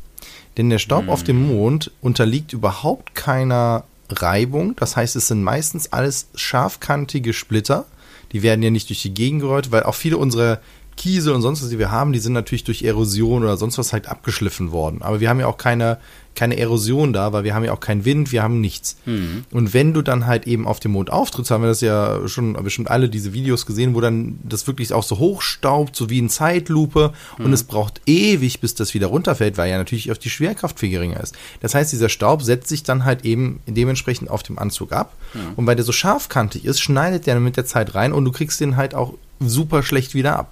Denn 0.58 0.68
der 0.68 0.78
Staub 0.78 1.04
mhm. 1.04 1.08
auf 1.08 1.24
dem 1.24 1.48
Mond 1.48 1.90
unterliegt 2.02 2.52
überhaupt 2.52 3.14
keiner 3.14 3.84
Reibung. 4.10 4.76
Das 4.76 4.94
heißt, 4.94 5.16
es 5.16 5.28
sind 5.28 5.42
meistens 5.42 5.90
alles 5.90 6.28
scharfkantige 6.34 7.32
Splitter. 7.32 7.86
Die 8.32 8.42
werden 8.42 8.62
ja 8.62 8.68
nicht 8.68 8.90
durch 8.90 9.00
die 9.00 9.14
Gegend 9.14 9.40
gerollt, 9.40 9.72
weil 9.72 9.84
auch 9.84 9.94
viele 9.94 10.18
unserer 10.18 10.60
Kiesel 10.98 11.32
und 11.32 11.40
sonst 11.40 11.62
was, 11.62 11.70
die 11.70 11.78
wir 11.78 11.90
haben, 11.90 12.12
die 12.12 12.18
sind 12.18 12.34
natürlich 12.34 12.64
durch 12.64 12.82
Erosion 12.82 13.42
oder 13.42 13.56
sonst 13.56 13.78
was 13.78 13.94
halt 13.94 14.08
abgeschliffen 14.08 14.72
worden. 14.72 15.00
Aber 15.00 15.20
wir 15.20 15.30
haben 15.30 15.40
ja 15.40 15.46
auch 15.46 15.56
keine, 15.56 15.98
keine 16.34 16.58
Erosion 16.58 17.12
da, 17.12 17.32
weil 17.32 17.44
wir 17.44 17.54
haben 17.54 17.64
ja 17.64 17.72
auch 17.72 17.80
keinen 17.80 18.04
Wind, 18.04 18.32
wir 18.32 18.42
haben 18.42 18.60
nichts. 18.60 18.96
Mhm. 19.06 19.44
Und 19.50 19.72
wenn 19.72 19.94
du 19.94 20.02
dann 20.02 20.26
halt 20.26 20.46
eben 20.46 20.66
auf 20.66 20.80
dem 20.80 20.92
Mond 20.92 21.10
auftrittst, 21.10 21.50
haben 21.50 21.62
wir 21.62 21.68
das 21.68 21.80
ja 21.80 22.26
schon 22.28 22.52
bestimmt 22.64 22.90
alle 22.90 23.08
diese 23.08 23.32
Videos 23.32 23.64
gesehen, 23.64 23.94
wo 23.94 24.00
dann 24.00 24.38
das 24.42 24.66
wirklich 24.66 24.92
auch 24.92 25.04
so 25.04 25.18
hochstaubt, 25.18 25.96
so 25.96 26.10
wie 26.10 26.18
in 26.18 26.28
Zeitlupe 26.28 27.12
mhm. 27.38 27.44
und 27.46 27.52
es 27.52 27.64
braucht 27.64 28.00
ewig, 28.06 28.60
bis 28.60 28.74
das 28.74 28.92
wieder 28.92 29.06
runterfällt, 29.06 29.56
weil 29.56 29.70
ja 29.70 29.78
natürlich 29.78 30.10
auf 30.10 30.18
die 30.18 30.30
Schwerkraft 30.30 30.80
viel 30.80 30.90
geringer 30.90 31.20
ist. 31.20 31.34
Das 31.60 31.74
heißt, 31.74 31.92
dieser 31.92 32.08
Staub 32.08 32.42
setzt 32.42 32.68
sich 32.68 32.82
dann 32.82 33.04
halt 33.04 33.24
eben 33.24 33.60
dementsprechend 33.66 34.30
auf 34.30 34.42
dem 34.42 34.58
Anzug 34.58 34.92
ab 34.92 35.14
mhm. 35.32 35.54
und 35.54 35.66
weil 35.66 35.76
der 35.76 35.84
so 35.84 35.92
scharfkantig 35.92 36.64
ist, 36.64 36.80
schneidet 36.80 37.26
der 37.26 37.38
mit 37.38 37.56
der 37.56 37.66
Zeit 37.66 37.94
rein 37.94 38.12
und 38.12 38.24
du 38.24 38.32
kriegst 38.32 38.60
den 38.60 38.76
halt 38.76 38.94
auch 38.94 39.14
super 39.40 39.82
schlecht 39.82 40.14
wieder 40.14 40.38
ab. 40.38 40.50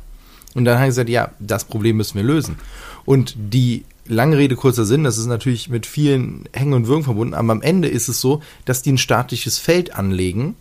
Und 0.57 0.65
dann 0.65 0.79
haben 0.79 0.85
sie 0.85 0.89
gesagt, 0.89 1.09
ja, 1.11 1.31
das 1.39 1.65
Problem 1.65 1.97
müssen 1.99 2.17
wir 2.17 2.25
lösen. 2.25 2.57
Und 3.05 3.35
die 3.37 3.85
lange 4.07 4.39
Rede, 4.39 4.57
kurzer 4.57 4.85
Sinn, 4.85 5.05
das 5.05 5.19
ist 5.19 5.27
natürlich 5.27 5.69
mit 5.69 5.87
vielen 5.87 6.45
Hängen 6.53 6.75
und 6.75 6.87
Würgen 6.87 7.05
verbunden, 7.05 7.35
aber 7.35 7.53
am 7.53 7.63
Ende 7.63 7.89
ist 7.89 8.09
es 8.09 8.21
so, 8.21 8.43
dass 8.65 8.83
die 8.83 8.93
ein 8.93 8.99
statisches 8.99 9.59
Feld 9.59 9.95
anlegen 9.95 10.55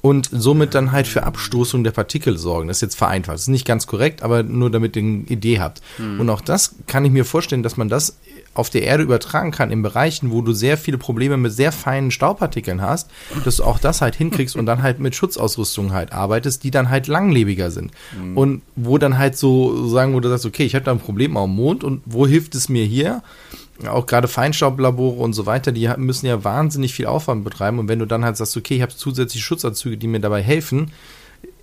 und 0.00 0.28
somit 0.32 0.74
dann 0.74 0.90
halt 0.92 1.06
für 1.06 1.22
Abstoßung 1.22 1.84
der 1.84 1.92
Partikel 1.92 2.36
sorgen. 2.36 2.68
Das 2.68 2.78
ist 2.78 2.82
jetzt 2.82 2.96
vereinfacht. 2.96 3.34
Das 3.34 3.42
ist 3.42 3.48
nicht 3.48 3.66
ganz 3.66 3.86
korrekt, 3.86 4.22
aber 4.22 4.42
nur 4.42 4.70
damit 4.70 4.96
ihr 4.96 5.02
eine 5.02 5.24
Idee 5.28 5.60
habt. 5.60 5.80
Mhm. 5.98 6.20
Und 6.20 6.30
auch 6.30 6.40
das 6.40 6.74
kann 6.88 7.04
ich 7.04 7.12
mir 7.12 7.24
vorstellen, 7.24 7.62
dass 7.62 7.76
man 7.76 7.88
das 7.88 8.18
auf 8.54 8.68
der 8.68 8.82
Erde 8.82 9.02
übertragen 9.02 9.50
kann, 9.50 9.70
in 9.70 9.82
Bereichen, 9.82 10.30
wo 10.30 10.42
du 10.42 10.52
sehr 10.52 10.76
viele 10.76 10.98
Probleme 10.98 11.36
mit 11.36 11.52
sehr 11.52 11.72
feinen 11.72 12.10
Staubpartikeln 12.10 12.82
hast, 12.82 13.10
dass 13.44 13.56
du 13.56 13.64
auch 13.64 13.78
das 13.78 14.02
halt 14.02 14.14
hinkriegst 14.14 14.56
und 14.56 14.66
dann 14.66 14.82
halt 14.82 14.98
mit 15.00 15.14
Schutzausrüstung 15.14 15.92
halt 15.92 16.12
arbeitest, 16.12 16.62
die 16.62 16.70
dann 16.70 16.90
halt 16.90 17.06
langlebiger 17.06 17.70
sind. 17.70 17.92
Mhm. 18.16 18.36
Und 18.36 18.62
wo 18.76 18.98
dann 18.98 19.16
halt 19.16 19.38
so 19.38 19.88
sagen, 19.88 20.14
wo 20.14 20.20
du 20.20 20.28
sagst, 20.28 20.44
okay, 20.44 20.64
ich 20.64 20.74
habe 20.74 20.84
da 20.84 20.92
ein 20.92 20.98
Problem 20.98 21.36
am 21.36 21.54
Mond 21.54 21.82
und 21.82 22.02
wo 22.04 22.26
hilft 22.26 22.54
es 22.54 22.68
mir 22.68 22.84
hier? 22.84 23.22
Auch 23.88 24.06
gerade 24.06 24.28
Feinstaublabore 24.28 25.20
und 25.20 25.32
so 25.32 25.46
weiter, 25.46 25.72
die 25.72 25.88
müssen 25.96 26.26
ja 26.26 26.44
wahnsinnig 26.44 26.92
viel 26.92 27.06
Aufwand 27.06 27.44
betreiben. 27.44 27.78
Und 27.78 27.88
wenn 27.88 27.98
du 27.98 28.06
dann 28.06 28.24
halt 28.24 28.36
sagst, 28.36 28.56
okay, 28.56 28.76
ich 28.76 28.82
habe 28.82 28.94
zusätzliche 28.94 29.44
Schutzanzüge, 29.44 29.96
die 29.96 30.06
mir 30.06 30.20
dabei 30.20 30.42
helfen, 30.42 30.92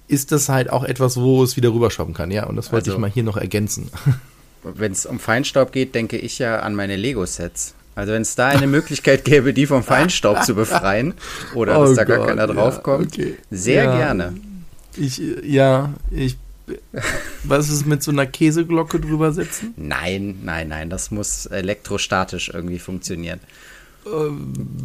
ist 0.07 0.31
das 0.31 0.49
halt 0.49 0.71
auch 0.71 0.83
etwas, 0.83 1.17
wo 1.17 1.43
es 1.43 1.55
wieder 1.55 1.71
rüberschrauben 1.71 2.15
kann. 2.15 2.31
Ja, 2.31 2.47
und 2.47 2.55
das 2.55 2.71
wollte 2.71 2.89
also, 2.89 2.93
ich 2.93 2.99
mal 2.99 3.11
hier 3.11 3.23
noch 3.23 3.37
ergänzen. 3.37 3.91
wenn 4.63 4.91
es 4.91 5.05
um 5.05 5.19
Feinstaub 5.19 5.71
geht, 5.71 5.95
denke 5.95 6.17
ich 6.17 6.39
ja 6.39 6.59
an 6.59 6.75
meine 6.75 6.95
Lego-Sets. 6.95 7.73
Also 7.95 8.13
wenn 8.13 8.21
es 8.21 8.35
da 8.35 8.47
eine 8.47 8.67
Möglichkeit 8.67 9.25
gäbe, 9.25 9.53
die 9.53 9.65
vom 9.65 9.83
Feinstaub 9.83 10.43
zu 10.43 10.55
befreien 10.55 11.13
oder 11.53 11.79
oh 11.79 11.85
dass 11.85 11.95
da 11.95 12.05
Gott, 12.05 12.17
gar 12.17 12.27
keiner 12.27 12.47
draufkommt, 12.47 13.17
ja, 13.17 13.25
okay. 13.25 13.37
sehr 13.51 13.83
ja, 13.83 13.97
gerne. 13.97 14.35
Ich, 14.95 15.21
ja, 15.43 15.93
ich. 16.09 16.37
Was 17.43 17.69
ist 17.69 17.87
mit 17.87 18.03
so 18.03 18.11
einer 18.11 18.27
Käseglocke 18.27 18.99
drüber 18.99 19.33
setzen? 19.33 19.73
Nein, 19.75 20.39
nein, 20.43 20.67
nein, 20.67 20.89
das 20.89 21.09
muss 21.09 21.47
elektrostatisch 21.47 22.51
irgendwie 22.53 22.79
funktionieren. 22.79 23.39
Äh, 24.05 24.09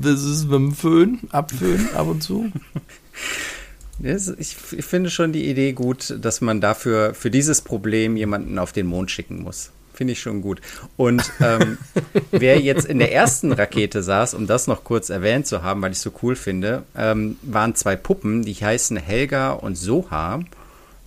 das 0.00 0.24
ist 0.24 0.44
mit 0.44 0.54
dem 0.54 0.74
Föhn, 0.74 1.20
abföhnen 1.30 1.94
ab 1.94 2.08
und 2.08 2.22
zu. 2.22 2.50
Ich, 4.02 4.56
finde 4.56 5.10
schon 5.10 5.32
die 5.32 5.48
Idee 5.48 5.72
gut, 5.72 6.16
dass 6.20 6.40
man 6.40 6.60
dafür 6.60 7.14
für 7.14 7.30
dieses 7.30 7.60
Problem 7.60 8.16
jemanden 8.16 8.58
auf 8.58 8.72
den 8.72 8.86
Mond 8.86 9.10
schicken 9.10 9.42
muss. 9.42 9.70
Finde 9.92 10.12
ich 10.14 10.20
schon 10.20 10.42
gut. 10.42 10.60
Und 10.96 11.30
ähm, 11.40 11.78
wer 12.32 12.60
jetzt 12.60 12.86
in 12.86 12.98
der 12.98 13.12
ersten 13.12 13.52
Rakete 13.52 14.02
saß, 14.02 14.34
um 14.34 14.48
das 14.48 14.66
noch 14.66 14.82
kurz 14.82 15.08
erwähnt 15.08 15.46
zu 15.46 15.62
haben, 15.62 15.80
weil 15.82 15.92
ich 15.92 16.00
so 16.00 16.10
cool 16.22 16.34
finde, 16.34 16.82
ähm, 16.96 17.36
waren 17.42 17.76
zwei 17.76 17.94
Puppen, 17.94 18.42
die 18.42 18.54
heißen 18.54 18.96
Helga 18.96 19.52
und 19.52 19.76
Soha. 19.76 20.40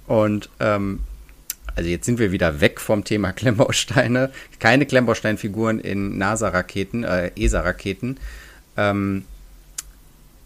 Und 0.08 0.50
ähm, 0.62 1.02
also 1.76 1.90
jetzt 1.90 2.06
sind 2.06 2.18
wir 2.18 2.32
wieder 2.32 2.62
weg 2.62 2.80
vom 2.80 3.04
Thema 3.04 3.32
Klemmbausteine. 3.34 4.32
Keine 4.60 4.86
Klemmbausteinfiguren 4.86 5.80
in 5.80 6.18
NASA-Raketen, 6.18 7.04
äh, 7.04 7.32
ESA-Raketen. 7.36 8.18
Ähm, 8.78 9.26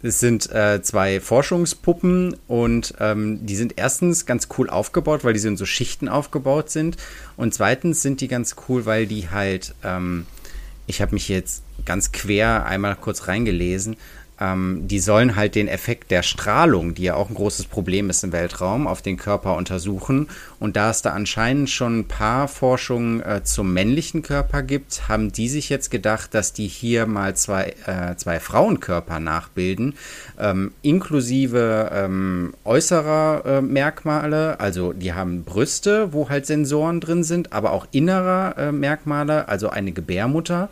es 0.02 0.18
sind 0.18 0.50
äh, 0.50 0.82
zwei 0.82 1.20
Forschungspuppen 1.20 2.36
und 2.48 2.94
ähm, 2.98 3.46
die 3.46 3.54
sind 3.54 3.74
erstens 3.76 4.26
ganz 4.26 4.48
cool 4.58 4.68
aufgebaut, 4.68 5.24
weil 5.24 5.32
die 5.32 5.38
so 5.38 5.48
in 5.48 5.56
so 5.56 5.64
Schichten 5.64 6.08
aufgebaut 6.08 6.70
sind. 6.70 6.96
Und 7.36 7.54
zweitens 7.54 8.02
sind 8.02 8.20
die 8.20 8.28
ganz 8.28 8.56
cool, 8.68 8.84
weil 8.84 9.06
die 9.06 9.30
halt, 9.30 9.74
ähm, 9.84 10.26
ich 10.86 11.00
habe 11.00 11.14
mich 11.14 11.28
jetzt 11.28 11.62
ganz 11.84 12.10
quer 12.10 12.66
einmal 12.66 12.96
kurz 12.96 13.28
reingelesen, 13.28 13.96
ähm, 14.42 14.88
die 14.88 14.98
sollen 14.98 15.36
halt 15.36 15.54
den 15.54 15.68
Effekt 15.68 16.10
der 16.10 16.22
Strahlung, 16.22 16.94
die 16.94 17.04
ja 17.04 17.14
auch 17.14 17.28
ein 17.28 17.34
großes 17.34 17.66
Problem 17.66 18.10
ist 18.10 18.24
im 18.24 18.32
Weltraum, 18.32 18.86
auf 18.86 19.02
den 19.02 19.16
Körper 19.16 19.56
untersuchen. 19.56 20.28
Und 20.58 20.76
da 20.76 20.90
es 20.90 21.02
da 21.02 21.10
anscheinend 21.10 21.70
schon 21.70 22.00
ein 22.00 22.08
paar 22.08 22.48
Forschungen 22.48 23.20
äh, 23.20 23.42
zum 23.44 23.72
männlichen 23.72 24.22
Körper 24.22 24.62
gibt, 24.62 25.08
haben 25.08 25.30
die 25.30 25.48
sich 25.48 25.68
jetzt 25.68 25.90
gedacht, 25.90 26.34
dass 26.34 26.52
die 26.52 26.66
hier 26.66 27.06
mal 27.06 27.36
zwei, 27.36 27.74
äh, 27.86 28.16
zwei 28.16 28.40
Frauenkörper 28.40 29.20
nachbilden, 29.20 29.94
ähm, 30.38 30.72
inklusive 30.82 31.90
ähm, 31.92 32.54
äußerer 32.64 33.42
äh, 33.46 33.60
Merkmale. 33.62 34.58
Also 34.58 34.92
die 34.92 35.12
haben 35.12 35.44
Brüste, 35.44 36.12
wo 36.12 36.28
halt 36.28 36.46
Sensoren 36.46 37.00
drin 37.00 37.22
sind, 37.22 37.52
aber 37.52 37.72
auch 37.72 37.86
innerer 37.92 38.56
äh, 38.58 38.72
Merkmale, 38.72 39.48
also 39.48 39.68
eine 39.70 39.92
Gebärmutter. 39.92 40.68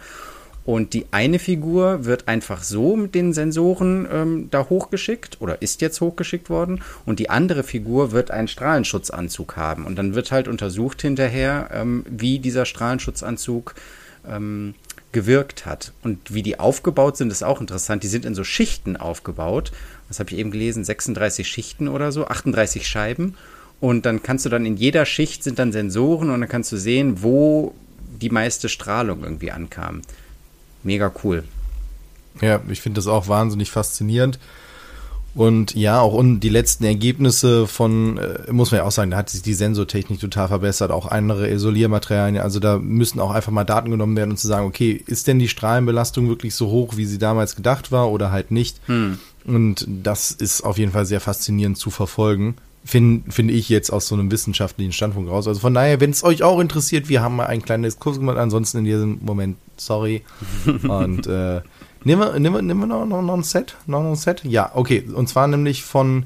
Und 0.70 0.94
die 0.94 1.06
eine 1.11 1.40
Figur 1.40 2.04
wird 2.04 2.28
einfach 2.28 2.62
so 2.62 2.94
mit 2.94 3.16
den 3.16 3.33
Sensoren 3.33 4.06
ähm, 4.09 4.48
da 4.52 4.68
hochgeschickt 4.68 5.38
oder 5.40 5.61
ist 5.62 5.80
jetzt 5.80 6.00
hochgeschickt 6.00 6.48
worden. 6.48 6.80
Und 7.04 7.18
die 7.18 7.28
andere 7.28 7.64
Figur 7.64 8.12
wird 8.12 8.30
einen 8.30 8.46
Strahlenschutzanzug 8.46 9.56
haben. 9.56 9.85
Und 9.85 9.96
dann 9.96 10.14
wird 10.14 10.30
halt 10.30 10.46
untersucht 10.46 11.02
hinterher, 11.02 11.70
ähm, 11.72 12.04
wie 12.09 12.38
dieser 12.38 12.66
Strahlenschutzanzug 12.66 13.74
ähm, 14.28 14.76
gewirkt 15.11 15.66
hat. 15.66 15.92
Und 16.04 16.33
wie 16.33 16.44
die 16.44 16.61
aufgebaut 16.61 17.16
sind, 17.16 17.33
ist 17.33 17.42
auch 17.42 17.61
interessant. 17.61 18.04
Die 18.04 18.09
sind 18.09 18.24
in 18.24 18.37
so 18.37 18.44
Schichten 18.44 18.96
aufgebaut. 18.96 19.72
Was 20.06 20.20
habe 20.20 20.30
ich 20.30 20.38
eben 20.38 20.52
gelesen? 20.52 20.85
36 20.85 21.48
Schichten 21.48 21.88
oder 21.88 22.12
so, 22.12 22.28
38 22.28 22.87
Scheiben. 22.87 23.35
Und 23.80 24.06
dann 24.06 24.22
kannst 24.22 24.44
du 24.44 24.48
dann 24.48 24.64
in 24.66 24.76
jeder 24.76 25.04
Schicht 25.04 25.42
sind 25.42 25.59
dann 25.59 25.72
Sensoren 25.72 26.30
und 26.30 26.38
dann 26.38 26.48
kannst 26.48 26.70
du 26.70 26.76
sehen, 26.76 27.24
wo 27.24 27.74
die 28.20 28.30
meiste 28.30 28.68
Strahlung 28.68 29.24
irgendwie 29.24 29.50
ankam 29.50 30.02
mega 30.82 31.12
cool. 31.24 31.44
Ja, 32.40 32.60
ich 32.68 32.80
finde 32.80 32.98
das 32.98 33.06
auch 33.06 33.28
wahnsinnig 33.28 33.70
faszinierend. 33.70 34.38
Und 35.32 35.76
ja, 35.76 36.00
auch 36.00 36.12
und 36.12 36.40
die 36.40 36.48
letzten 36.48 36.84
Ergebnisse 36.84 37.68
von, 37.68 38.18
äh, 38.18 38.52
muss 38.52 38.72
man 38.72 38.78
ja 38.78 38.84
auch 38.84 38.90
sagen, 38.90 39.12
da 39.12 39.16
hat 39.16 39.30
sich 39.30 39.42
die 39.42 39.54
Sensortechnik 39.54 40.18
total 40.18 40.48
verbessert, 40.48 40.90
auch 40.90 41.06
andere 41.06 41.48
Isoliermaterialien. 41.48 42.42
Also 42.42 42.58
da 42.58 42.78
müssen 42.78 43.20
auch 43.20 43.30
einfach 43.30 43.52
mal 43.52 43.64
Daten 43.64 43.92
genommen 43.92 44.16
werden, 44.16 44.32
um 44.32 44.36
zu 44.36 44.48
sagen, 44.48 44.66
okay, 44.66 45.00
ist 45.06 45.28
denn 45.28 45.38
die 45.38 45.48
Strahlenbelastung 45.48 46.28
wirklich 46.28 46.56
so 46.56 46.68
hoch, 46.68 46.96
wie 46.96 47.04
sie 47.04 47.18
damals 47.18 47.54
gedacht 47.54 47.92
war 47.92 48.10
oder 48.10 48.32
halt 48.32 48.50
nicht? 48.50 48.80
Hm. 48.86 49.18
Und 49.44 49.86
das 49.88 50.32
ist 50.32 50.62
auf 50.62 50.78
jeden 50.78 50.92
Fall 50.92 51.06
sehr 51.06 51.20
faszinierend 51.20 51.78
zu 51.78 51.90
verfolgen. 51.90 52.56
Finde 52.82 53.30
find 53.30 53.50
ich 53.50 53.68
jetzt 53.68 53.90
aus 53.90 54.08
so 54.08 54.14
einem 54.14 54.30
wissenschaftlichen 54.30 54.92
Standpunkt 54.92 55.30
raus. 55.30 55.46
Also 55.46 55.60
von 55.60 55.74
daher, 55.74 56.00
wenn 56.00 56.10
es 56.10 56.24
euch 56.24 56.42
auch 56.42 56.60
interessiert, 56.60 57.08
wir 57.08 57.20
haben 57.22 57.36
mal 57.36 57.46
einen 57.46 57.62
kleinen 57.62 57.82
Diskurs 57.82 58.18
gemacht. 58.18 58.38
Ansonsten 58.38 58.78
in 58.78 58.84
diesem 58.84 59.18
Moment, 59.22 59.58
sorry. 59.76 60.22
Und 60.66 61.26
äh, 61.26 61.60
nehmen 62.04 62.20
wir, 62.22 62.38
nehmen 62.38 62.54
wir, 62.54 62.62
nehmen 62.62 62.80
wir 62.80 62.86
noch, 62.86 63.04
noch, 63.04 63.22
noch 63.22 63.34
ein 63.34 63.42
Set? 63.42 63.76
Noch 63.86 64.00
ein 64.00 64.16
Set? 64.16 64.44
Ja, 64.44 64.70
okay. 64.74 65.04
Und 65.14 65.28
zwar 65.28 65.46
nämlich 65.46 65.82
von, 65.82 66.24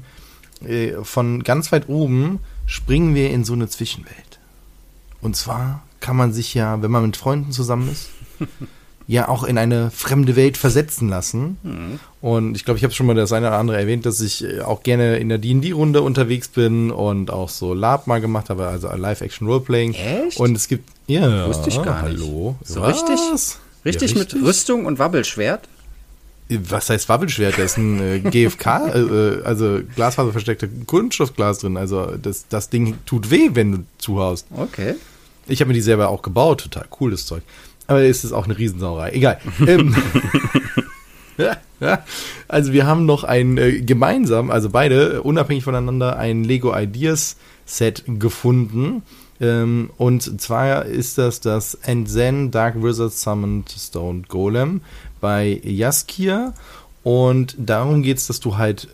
äh, 0.65 0.93
von 1.03 1.43
ganz 1.43 1.71
weit 1.73 1.89
oben 1.89 2.39
springen 2.65 3.15
wir 3.15 3.31
in 3.31 3.43
so 3.43 3.53
eine 3.53 3.67
Zwischenwelt. 3.67 4.39
Und 5.21 5.35
zwar 5.35 5.83
kann 5.99 6.15
man 6.15 6.31
sich 6.31 6.53
ja, 6.53 6.81
wenn 6.81 6.91
man 6.91 7.03
mit 7.03 7.17
Freunden 7.17 7.51
zusammen 7.51 7.91
ist, 7.91 8.09
ja 9.07 9.27
auch 9.27 9.43
in 9.43 9.57
eine 9.57 9.91
fremde 9.91 10.35
Welt 10.35 10.57
versetzen 10.57 11.09
lassen. 11.09 11.57
Mhm. 11.63 11.99
Und 12.21 12.55
ich 12.55 12.65
glaube, 12.65 12.77
ich 12.77 12.83
habe 12.83 12.93
schon 12.93 13.05
mal 13.05 13.15
das 13.15 13.31
eine 13.31 13.47
oder 13.47 13.57
andere 13.57 13.77
erwähnt, 13.77 14.05
dass 14.05 14.19
ich 14.21 14.43
äh, 14.43 14.61
auch 14.61 14.83
gerne 14.83 15.17
in 15.17 15.29
der 15.29 15.37
D&D-Runde 15.37 16.01
unterwegs 16.01 16.47
bin 16.47 16.91
und 16.91 17.29
auch 17.29 17.49
so 17.49 17.73
Lab 17.73 18.07
mal 18.07 18.19
gemacht 18.19 18.49
habe, 18.49 18.67
also 18.67 18.89
Live-Action-Roleplaying. 18.89 19.93
Echt? 19.93 20.39
Und 20.39 20.55
es 20.55 20.67
gibt, 20.67 20.89
ja, 21.07 21.47
wusste 21.47 21.69
ich 21.69 21.81
gar 21.83 22.09
nicht. 22.09 22.19
Hallo. 22.19 22.55
So 22.63 22.81
Was? 22.81 22.95
richtig? 22.95 23.19
Richtig, 23.85 24.11
ja, 24.11 24.17
richtig 24.17 24.35
mit 24.35 24.43
Rüstung 24.43 24.85
und 24.85 24.97
Wabbelschwert? 24.97 25.69
Was 26.49 26.89
heißt 26.89 27.09
Wabbelschwert? 27.09 27.57
Da 27.57 27.63
ist 27.63 27.77
ein 27.77 27.99
äh, 27.99 28.19
GFK, 28.19 28.65
äh, 28.93 28.99
äh, 28.99 29.43
also 29.43 29.79
glasfaserversteckte 29.95 30.67
Kunststoffglas 30.85 31.59
drin. 31.59 31.77
Also 31.77 32.17
das, 32.17 32.47
das 32.49 32.69
Ding 32.69 32.97
tut 33.05 33.29
weh, 33.29 33.51
wenn 33.53 33.71
du 33.71 33.77
zuhaust. 33.99 34.47
Okay. 34.55 34.95
Ich 35.47 35.59
habe 35.61 35.69
mir 35.69 35.75
die 35.75 35.81
selber 35.81 36.09
auch 36.09 36.23
gebaut, 36.23 36.61
total 36.61 36.87
cooles 36.89 37.27
Zeug. 37.27 37.43
Aber 37.87 38.03
ist 38.03 38.23
es 38.23 38.31
auch 38.31 38.45
eine 38.45 38.57
Riesensauerei. 38.57 39.11
Egal. 39.11 39.39
ähm. 39.67 39.95
Also 42.47 42.71
wir 42.71 42.85
haben 42.87 43.05
noch 43.05 43.25
ein 43.25 43.57
äh, 43.57 43.81
gemeinsam, 43.81 44.49
also 44.49 44.69
beide 44.69 45.21
unabhängig 45.21 45.65
voneinander, 45.65 46.17
ein 46.17 46.45
Lego 46.45 46.73
Ideas 46.75 47.35
Set 47.65 48.03
gefunden. 48.07 49.03
Ähm, 49.41 49.89
und 49.97 50.39
zwar 50.39 50.85
ist 50.85 51.17
das 51.17 51.41
das 51.41 51.77
And 51.83 52.11
Then 52.11 52.51
Dark 52.51 52.81
Wizard 52.81 53.11
Summoned 53.11 53.69
Stone 53.69 54.23
Golem 54.27 54.81
bei 55.19 55.59
Jaskier. 55.63 56.53
Und 57.03 57.55
darum 57.57 58.01
geht 58.01 58.17
es, 58.17 58.27
dass 58.27 58.39
du 58.39 58.57
halt 58.57 58.87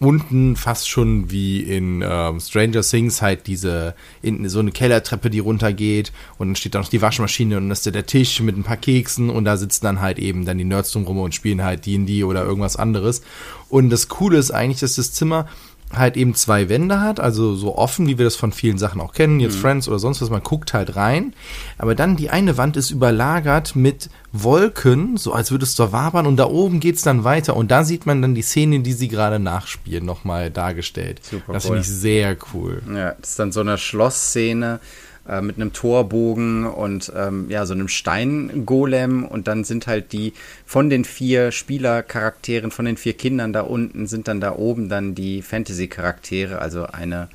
unten 0.00 0.56
fast 0.56 0.88
schon 0.88 1.30
wie 1.30 1.60
in 1.60 2.02
ähm, 2.06 2.40
Stranger 2.40 2.82
Things 2.82 3.22
halt 3.22 3.46
diese 3.46 3.94
in 4.22 4.48
so 4.48 4.58
eine 4.58 4.72
Kellertreppe, 4.72 5.30
die 5.30 5.38
runtergeht 5.38 6.12
und 6.38 6.48
dann 6.48 6.56
steht 6.56 6.74
da 6.74 6.80
noch 6.80 6.88
die 6.88 7.02
Waschmaschine 7.02 7.56
und 7.56 7.64
dann 7.64 7.70
ist 7.70 7.86
da 7.86 7.90
der 7.90 8.06
Tisch 8.06 8.40
mit 8.40 8.56
ein 8.56 8.64
paar 8.64 8.76
Keksen 8.76 9.30
und 9.30 9.44
da 9.44 9.56
sitzen 9.56 9.84
dann 9.84 10.00
halt 10.00 10.18
eben 10.18 10.44
dann 10.44 10.58
die 10.58 10.64
Nerds 10.64 10.92
drum 10.92 11.04
rum 11.04 11.18
und 11.18 11.34
spielen 11.34 11.62
halt 11.62 11.86
D&D 11.86 12.24
oder 12.24 12.44
irgendwas 12.44 12.76
anderes. 12.76 13.22
Und 13.68 13.90
das 13.90 14.08
Coole 14.08 14.38
ist 14.38 14.50
eigentlich, 14.50 14.80
dass 14.80 14.96
das 14.96 15.12
Zimmer 15.12 15.48
halt 15.92 16.16
eben 16.16 16.34
zwei 16.34 16.68
Wände 16.68 17.00
hat, 17.00 17.20
also 17.20 17.54
so 17.54 17.76
offen, 17.76 18.06
wie 18.06 18.18
wir 18.18 18.24
das 18.24 18.36
von 18.36 18.52
vielen 18.52 18.78
Sachen 18.78 19.00
auch 19.00 19.12
kennen, 19.12 19.40
jetzt 19.40 19.56
mhm. 19.56 19.60
Friends 19.60 19.88
oder 19.88 19.98
sonst 19.98 20.20
was, 20.20 20.30
man 20.30 20.42
guckt 20.42 20.74
halt 20.74 20.96
rein, 20.96 21.34
aber 21.78 21.94
dann 21.94 22.16
die 22.16 22.30
eine 22.30 22.56
Wand 22.56 22.76
ist 22.76 22.90
überlagert 22.90 23.76
mit 23.76 24.10
Wolken, 24.32 25.16
so 25.16 25.32
als 25.32 25.50
würdest 25.50 25.78
du 25.78 25.92
wabern 25.92 26.26
und 26.26 26.36
da 26.36 26.46
oben 26.46 26.80
geht's 26.80 27.02
dann 27.02 27.24
weiter 27.24 27.56
und 27.56 27.70
da 27.70 27.84
sieht 27.84 28.06
man 28.06 28.22
dann 28.22 28.34
die 28.34 28.42
Szene, 28.42 28.80
die 28.80 28.92
sie 28.92 29.08
gerade 29.08 29.38
nachspielen, 29.38 30.04
nochmal 30.04 30.50
dargestellt. 30.50 31.20
Super 31.22 31.52
das 31.52 31.64
cool. 31.64 31.68
finde 31.68 31.80
ich 31.82 31.88
sehr 31.88 32.36
cool. 32.52 32.82
Ja, 32.92 33.14
das 33.20 33.30
ist 33.30 33.38
dann 33.38 33.52
so 33.52 33.60
eine 33.60 33.78
Schlussszene, 33.78 34.80
äh, 35.28 35.40
mit 35.40 35.56
einem 35.56 35.72
Torbogen 35.72 36.66
und 36.66 37.12
ähm, 37.16 37.46
ja, 37.48 37.66
so 37.66 37.74
einem 37.74 37.88
Steingolem 37.88 39.24
und 39.24 39.48
dann 39.48 39.64
sind 39.64 39.86
halt 39.86 40.12
die 40.12 40.32
von 40.66 40.90
den 40.90 41.04
vier 41.04 41.52
Spielercharakteren, 41.52 42.70
von 42.70 42.84
den 42.84 42.96
vier 42.96 43.14
Kindern 43.14 43.52
da 43.52 43.62
unten, 43.62 44.06
sind 44.06 44.28
dann 44.28 44.40
da 44.40 44.54
oben 44.54 44.88
dann 44.88 45.14
die 45.14 45.42
Fantasy-Charaktere, 45.42 46.58
also 46.58 46.86
eine, 46.86 47.28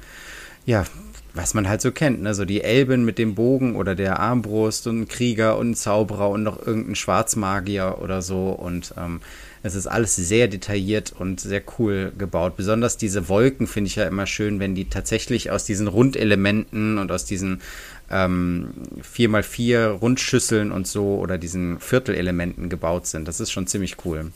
ja, 0.65 0.85
was 1.33 1.53
man 1.53 1.69
halt 1.69 1.81
so 1.81 1.91
kennt, 1.91 2.21
ne? 2.21 2.33
So 2.33 2.45
die 2.45 2.61
Elben 2.61 3.05
mit 3.05 3.17
dem 3.17 3.35
Bogen 3.35 3.75
oder 3.75 3.95
der 3.95 4.19
Armbrust 4.19 4.87
und 4.87 5.01
ein 5.01 5.07
Krieger 5.07 5.57
und 5.57 5.71
ein 5.71 5.75
Zauberer 5.75 6.29
und 6.29 6.43
noch 6.43 6.65
irgendein 6.65 6.95
Schwarzmagier 6.95 7.97
oder 8.01 8.21
so. 8.21 8.49
Und 8.49 8.93
ähm, 8.97 9.21
es 9.63 9.75
ist 9.75 9.87
alles 9.87 10.15
sehr 10.15 10.47
detailliert 10.47 11.13
und 11.17 11.39
sehr 11.39 11.61
cool 11.77 12.11
gebaut. 12.17 12.55
Besonders 12.55 12.97
diese 12.97 13.27
Wolken 13.27 13.67
finde 13.67 13.89
ich 13.89 13.95
ja 13.95 14.05
immer 14.05 14.25
schön, 14.25 14.59
wenn 14.59 14.75
die 14.75 14.85
tatsächlich 14.85 15.51
aus 15.51 15.65
diesen 15.65 15.87
Rundelementen 15.87 16.97
und 16.97 17.11
aus 17.11 17.25
diesen 17.25 17.61
ähm, 18.09 18.69
4x4 19.15 19.87
Rundschüsseln 19.87 20.71
und 20.71 20.87
so 20.87 21.17
oder 21.17 21.37
diesen 21.37 21.79
Viertelelementen 21.79 22.69
gebaut 22.69 23.07
sind. 23.07 23.27
Das 23.27 23.39
ist 23.39 23.51
schon 23.51 23.67
ziemlich 23.67 23.97
cool. 24.05 24.31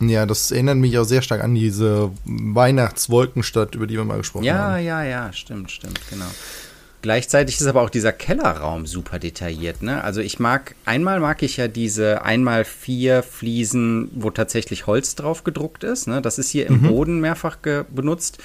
Ja, 0.00 0.26
das 0.26 0.50
erinnert 0.50 0.76
mich 0.76 0.96
auch 0.98 1.04
sehr 1.04 1.22
stark 1.22 1.42
an 1.42 1.54
diese 1.54 2.10
Weihnachtswolkenstadt, 2.24 3.74
über 3.74 3.86
die 3.86 3.96
wir 3.96 4.04
mal 4.04 4.18
gesprochen 4.18 4.44
ja, 4.44 4.54
haben. 4.54 4.84
Ja, 4.84 5.02
ja, 5.02 5.26
ja, 5.26 5.32
stimmt, 5.32 5.72
stimmt, 5.72 6.00
genau. 6.08 6.30
Gleichzeitig 7.00 7.60
ist 7.60 7.66
aber 7.66 7.82
auch 7.82 7.90
dieser 7.90 8.12
Kellerraum 8.12 8.84
super 8.86 9.18
detailliert. 9.18 9.82
Ne? 9.82 10.02
Also 10.02 10.20
ich 10.20 10.40
mag, 10.40 10.74
einmal 10.84 11.20
mag 11.20 11.42
ich 11.42 11.56
ja 11.56 11.68
diese 11.68 12.22
einmal 12.22 12.64
vier 12.64 13.22
Fliesen, 13.22 14.10
wo 14.14 14.30
tatsächlich 14.30 14.86
Holz 14.86 15.14
drauf 15.14 15.44
gedruckt 15.44 15.84
ist. 15.84 16.08
Ne? 16.08 16.20
Das 16.20 16.38
ist 16.38 16.50
hier 16.50 16.66
im 16.66 16.82
mhm. 16.82 16.88
Boden 16.88 17.20
mehrfach 17.20 17.58
benutzt. 17.90 18.38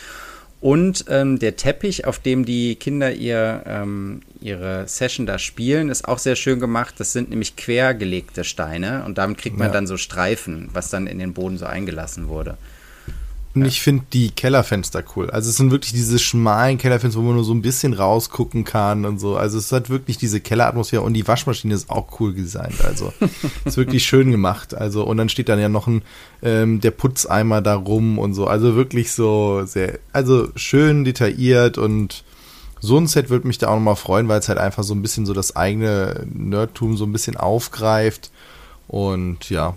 Und 0.61 1.05
ähm, 1.09 1.39
der 1.39 1.57
Teppich, 1.57 2.05
auf 2.05 2.19
dem 2.19 2.45
die 2.45 2.75
Kinder 2.75 3.11
ihr, 3.11 3.63
ähm, 3.65 4.21
ihre 4.39 4.87
Session 4.87 5.25
da 5.25 5.37
spielen, 5.37 5.89
ist 5.89 6.07
auch 6.07 6.19
sehr 6.19 6.37
schön 6.37 6.61
gemacht. 6.61 6.95
Das 6.99 7.11
sind 7.11 7.31
nämlich 7.31 7.57
quergelegte 7.57 8.45
Steine 8.45 9.03
und 9.05 9.17
damit 9.17 9.39
kriegt 9.39 9.57
man 9.57 9.67
ja. 9.67 9.73
dann 9.73 9.87
so 9.87 9.97
Streifen, 9.97 10.69
was 10.71 10.89
dann 10.89 11.07
in 11.07 11.19
den 11.19 11.33
Boden 11.33 11.57
so 11.57 11.65
eingelassen 11.65 12.29
wurde. 12.29 12.57
Und 13.55 13.61
ja. 13.61 13.67
ich 13.67 13.81
finde 13.81 14.05
die 14.11 14.31
Kellerfenster 14.31 15.03
cool. 15.15 15.29
Also 15.29 15.49
es 15.49 15.57
sind 15.57 15.69
wirklich 15.69 15.93
diese 15.93 16.17
schmalen 16.17 16.79
Kellerfenster, 16.79 17.19
wo 17.19 17.23
man 17.23 17.35
nur 17.35 17.43
so 17.43 17.53
ein 17.53 17.61
bisschen 17.61 17.93
rausgucken 17.93 18.63
kann 18.63 19.05
und 19.05 19.19
so. 19.19 19.37
Also 19.37 19.59
es 19.59 19.71
hat 19.71 19.91
wirklich 19.91 20.17
diese 20.17 20.41
Kelleratmosphäre 20.41 21.03
und 21.03 21.13
die 21.13 21.27
Waschmaschine 21.27 21.75
ist 21.75 21.89
auch 21.91 22.19
cool 22.19 22.33
designt. 22.33 22.83
Also 22.83 23.13
ist 23.65 23.77
wirklich 23.77 24.05
schön 24.05 24.31
gemacht. 24.31 24.73
Also 24.73 25.03
und 25.03 25.17
dann 25.17 25.29
steht 25.29 25.49
dann 25.49 25.59
ja 25.59 25.69
noch 25.69 25.85
ein 25.85 26.01
ähm, 26.41 26.81
der 26.81 26.91
Putzeimer 26.91 27.61
da 27.61 27.75
rum 27.75 28.17
und 28.17 28.33
so. 28.33 28.47
Also 28.47 28.75
wirklich 28.75 29.11
so 29.11 29.63
sehr, 29.65 29.99
also 30.13 30.49
schön 30.55 31.03
detailliert 31.03 31.77
und 31.77 32.23
so 32.79 32.97
ein 32.97 33.07
Set 33.07 33.29
würde 33.29 33.47
mich 33.47 33.59
da 33.59 33.69
auch 33.69 33.75
nochmal 33.75 33.95
freuen, 33.95 34.27
weil 34.27 34.39
es 34.39 34.49
halt 34.49 34.59
einfach 34.59 34.83
so 34.83 34.93
ein 34.93 35.01
bisschen 35.01 35.25
so 35.25 35.33
das 35.33 35.55
eigene 35.55 36.25
Nerdtum 36.33 36.97
so 36.97 37.05
ein 37.05 37.13
bisschen 37.13 37.37
aufgreift. 37.37 38.31
Und 38.87 39.49
ja, 39.49 39.75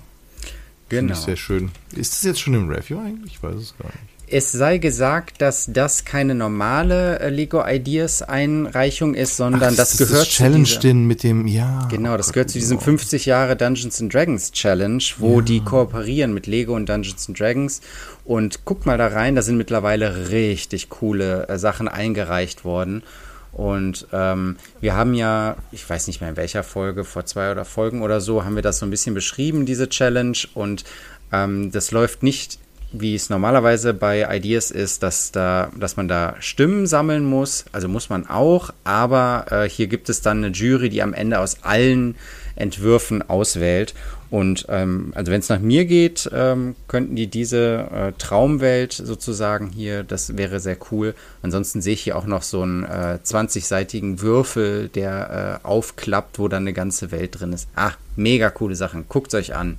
Genau. 0.88 1.00
Finde 1.00 1.12
ich 1.14 1.18
sehr 1.20 1.36
schön. 1.36 1.70
Ist 1.94 2.14
das 2.14 2.22
jetzt 2.22 2.40
schon 2.40 2.54
im 2.54 2.68
Review 2.68 2.98
eigentlich? 2.98 3.34
Ich 3.34 3.42
weiß 3.42 3.56
es 3.56 3.74
gar 3.78 3.88
nicht. 3.88 4.16
Es 4.28 4.50
sei 4.50 4.78
gesagt, 4.78 5.40
dass 5.40 5.66
das 5.72 6.04
keine 6.04 6.34
normale 6.34 7.20
äh, 7.20 7.28
Lego 7.28 7.62
Ideas 7.64 8.22
Einreichung 8.22 9.14
ist, 9.14 9.36
sondern 9.36 9.62
Ach, 9.72 9.76
das, 9.76 9.96
das 9.96 9.98
gehört 9.98 10.26
das 10.26 10.34
Challenge 10.34 10.64
zu 10.64 10.80
den 10.80 11.06
mit 11.06 11.22
dem 11.22 11.46
ja. 11.46 11.86
Genau, 11.92 12.16
das 12.16 12.32
gehört 12.32 12.50
zu 12.50 12.58
diesem 12.58 12.80
50 12.80 13.26
Jahre 13.26 13.54
Dungeons 13.54 14.00
and 14.00 14.12
Dragons 14.12 14.50
Challenge, 14.50 15.02
wo 15.18 15.38
ja. 15.38 15.44
die 15.44 15.60
kooperieren 15.60 16.34
mit 16.34 16.48
Lego 16.48 16.74
und 16.74 16.88
Dungeons 16.88 17.28
and 17.28 17.38
Dragons 17.38 17.80
und 18.24 18.64
guck 18.64 18.84
mal 18.84 18.98
da 18.98 19.06
rein, 19.06 19.36
da 19.36 19.42
sind 19.42 19.58
mittlerweile 19.58 20.30
richtig 20.30 20.88
coole 20.88 21.48
äh, 21.48 21.56
Sachen 21.56 21.86
eingereicht 21.86 22.64
worden. 22.64 23.04
Und 23.52 24.06
ähm, 24.12 24.56
wir 24.80 24.94
haben 24.94 25.14
ja, 25.14 25.56
ich 25.72 25.88
weiß 25.88 26.06
nicht 26.06 26.20
mehr 26.20 26.30
in 26.30 26.36
welcher 26.36 26.62
Folge, 26.62 27.04
vor 27.04 27.24
zwei 27.24 27.50
oder 27.50 27.64
Folgen 27.64 28.02
oder 28.02 28.20
so, 28.20 28.44
haben 28.44 28.54
wir 28.54 28.62
das 28.62 28.78
so 28.78 28.86
ein 28.86 28.90
bisschen 28.90 29.14
beschrieben, 29.14 29.66
diese 29.66 29.88
Challenge. 29.88 30.36
Und 30.54 30.84
ähm, 31.32 31.70
das 31.72 31.90
läuft 31.90 32.22
nicht, 32.22 32.58
wie 32.92 33.14
es 33.14 33.30
normalerweise 33.30 33.94
bei 33.94 34.26
Ideas 34.36 34.70
ist, 34.70 35.02
dass, 35.02 35.32
da, 35.32 35.70
dass 35.76 35.96
man 35.96 36.08
da 36.08 36.36
Stimmen 36.38 36.86
sammeln 36.86 37.24
muss. 37.24 37.64
Also 37.72 37.88
muss 37.88 38.10
man 38.10 38.28
auch, 38.28 38.70
aber 38.84 39.46
äh, 39.50 39.68
hier 39.68 39.86
gibt 39.86 40.08
es 40.08 40.20
dann 40.20 40.44
eine 40.44 40.54
Jury, 40.54 40.88
die 40.88 41.02
am 41.02 41.14
Ende 41.14 41.38
aus 41.40 41.62
allen 41.62 42.16
Entwürfen 42.56 43.28
auswählt. 43.28 43.94
Und 44.28 44.66
ähm, 44.68 45.12
also 45.14 45.30
wenn 45.30 45.40
es 45.40 45.48
nach 45.48 45.60
mir 45.60 45.84
geht, 45.84 46.28
ähm, 46.34 46.74
könnten 46.88 47.14
die 47.14 47.28
diese 47.28 47.88
äh, 47.92 48.12
Traumwelt 48.18 48.92
sozusagen 48.92 49.70
hier, 49.70 50.02
das 50.02 50.36
wäre 50.36 50.58
sehr 50.58 50.76
cool. 50.90 51.14
Ansonsten 51.42 51.80
sehe 51.80 51.94
ich 51.94 52.02
hier 52.02 52.16
auch 52.16 52.26
noch 52.26 52.42
so 52.42 52.62
einen 52.62 52.84
äh, 52.84 53.18
20-seitigen 53.24 54.20
Würfel, 54.20 54.88
der 54.88 55.60
äh, 55.62 55.66
aufklappt, 55.66 56.38
wo 56.38 56.48
dann 56.48 56.64
eine 56.64 56.72
ganze 56.72 57.12
Welt 57.12 57.38
drin 57.38 57.52
ist. 57.52 57.68
Ah, 57.76 57.92
mega 58.16 58.50
coole 58.50 58.74
Sachen. 58.74 59.04
Guckt 59.08 59.32
euch 59.34 59.54
an. 59.54 59.78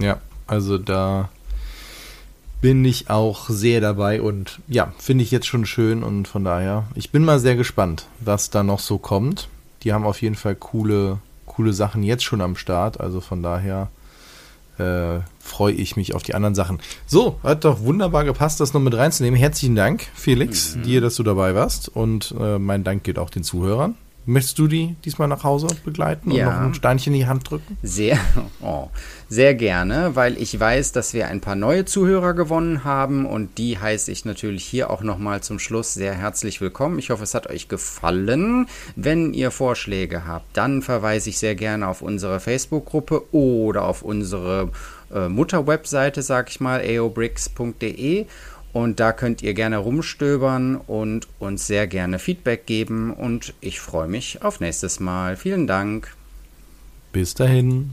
Ja, 0.00 0.20
also 0.46 0.76
da 0.78 1.28
bin 2.60 2.84
ich 2.84 3.10
auch 3.10 3.48
sehr 3.48 3.80
dabei 3.80 4.20
und 4.20 4.58
ja, 4.66 4.92
finde 4.98 5.22
ich 5.22 5.30
jetzt 5.30 5.46
schon 5.46 5.66
schön 5.66 6.02
und 6.02 6.26
von 6.26 6.42
daher, 6.42 6.84
ich 6.94 7.10
bin 7.10 7.24
mal 7.24 7.38
sehr 7.38 7.54
gespannt, 7.54 8.08
was 8.20 8.50
da 8.50 8.62
noch 8.62 8.80
so 8.80 8.98
kommt. 8.98 9.48
Die 9.82 9.92
haben 9.92 10.04
auf 10.04 10.20
jeden 10.20 10.34
Fall 10.34 10.56
coole 10.56 11.18
coole 11.56 11.72
Sachen 11.72 12.02
jetzt 12.02 12.22
schon 12.22 12.40
am 12.40 12.54
Start. 12.54 13.00
Also 13.00 13.20
von 13.20 13.42
daher 13.42 13.88
äh, 14.78 15.20
freue 15.38 15.72
ich 15.72 15.96
mich 15.96 16.14
auf 16.14 16.22
die 16.22 16.34
anderen 16.34 16.54
Sachen. 16.54 16.80
So, 17.06 17.38
hat 17.42 17.64
doch 17.64 17.80
wunderbar 17.80 18.24
gepasst, 18.24 18.60
das 18.60 18.74
noch 18.74 18.80
mit 18.80 18.94
reinzunehmen. 18.94 19.38
Herzlichen 19.38 19.74
Dank, 19.74 20.06
Felix, 20.14 20.76
mhm. 20.76 20.82
dir, 20.82 21.00
dass 21.00 21.16
du 21.16 21.22
dabei 21.22 21.54
warst. 21.54 21.88
Und 21.88 22.34
äh, 22.38 22.58
mein 22.58 22.84
Dank 22.84 23.04
geht 23.04 23.18
auch 23.18 23.30
den 23.30 23.42
Zuhörern. 23.42 23.94
Möchtest 24.28 24.58
du 24.58 24.66
die 24.66 24.96
diesmal 25.04 25.28
nach 25.28 25.44
Hause 25.44 25.68
begleiten 25.84 26.32
und 26.32 26.36
ja. 26.36 26.46
noch 26.46 26.66
ein 26.66 26.74
Steinchen 26.74 27.14
in 27.14 27.20
die 27.20 27.26
Hand 27.28 27.48
drücken? 27.48 27.78
Sehr, 27.84 28.18
oh, 28.60 28.88
sehr 29.28 29.54
gerne, 29.54 30.16
weil 30.16 30.36
ich 30.36 30.58
weiß, 30.58 30.90
dass 30.90 31.14
wir 31.14 31.28
ein 31.28 31.40
paar 31.40 31.54
neue 31.54 31.84
Zuhörer 31.84 32.34
gewonnen 32.34 32.82
haben 32.82 33.24
und 33.24 33.56
die 33.56 33.78
heiße 33.78 34.10
ich 34.10 34.24
natürlich 34.24 34.64
hier 34.64 34.90
auch 34.90 35.02
nochmal 35.02 35.44
zum 35.44 35.60
Schluss 35.60 35.94
sehr 35.94 36.12
herzlich 36.12 36.60
willkommen. 36.60 36.98
Ich 36.98 37.10
hoffe, 37.10 37.22
es 37.22 37.34
hat 37.34 37.48
euch 37.48 37.68
gefallen. 37.68 38.66
Wenn 38.96 39.32
ihr 39.32 39.52
Vorschläge 39.52 40.26
habt, 40.26 40.56
dann 40.56 40.82
verweise 40.82 41.30
ich 41.30 41.38
sehr 41.38 41.54
gerne 41.54 41.86
auf 41.86 42.02
unsere 42.02 42.40
Facebook-Gruppe 42.40 43.32
oder 43.32 43.84
auf 43.84 44.02
unsere 44.02 44.70
äh, 45.14 45.28
Mutter-Webseite, 45.28 46.22
sag 46.22 46.50
ich 46.50 46.58
mal, 46.58 46.80
aobricks.de 46.80 48.26
und 48.76 49.00
da 49.00 49.12
könnt 49.12 49.40
ihr 49.40 49.54
gerne 49.54 49.78
rumstöbern 49.78 50.76
und 50.76 51.28
uns 51.38 51.66
sehr 51.66 51.86
gerne 51.86 52.18
Feedback 52.18 52.66
geben. 52.66 53.10
Und 53.10 53.54
ich 53.62 53.80
freue 53.80 54.06
mich 54.06 54.42
auf 54.42 54.60
nächstes 54.60 55.00
Mal. 55.00 55.38
Vielen 55.38 55.66
Dank. 55.66 56.14
Bis 57.10 57.32
dahin. 57.32 57.92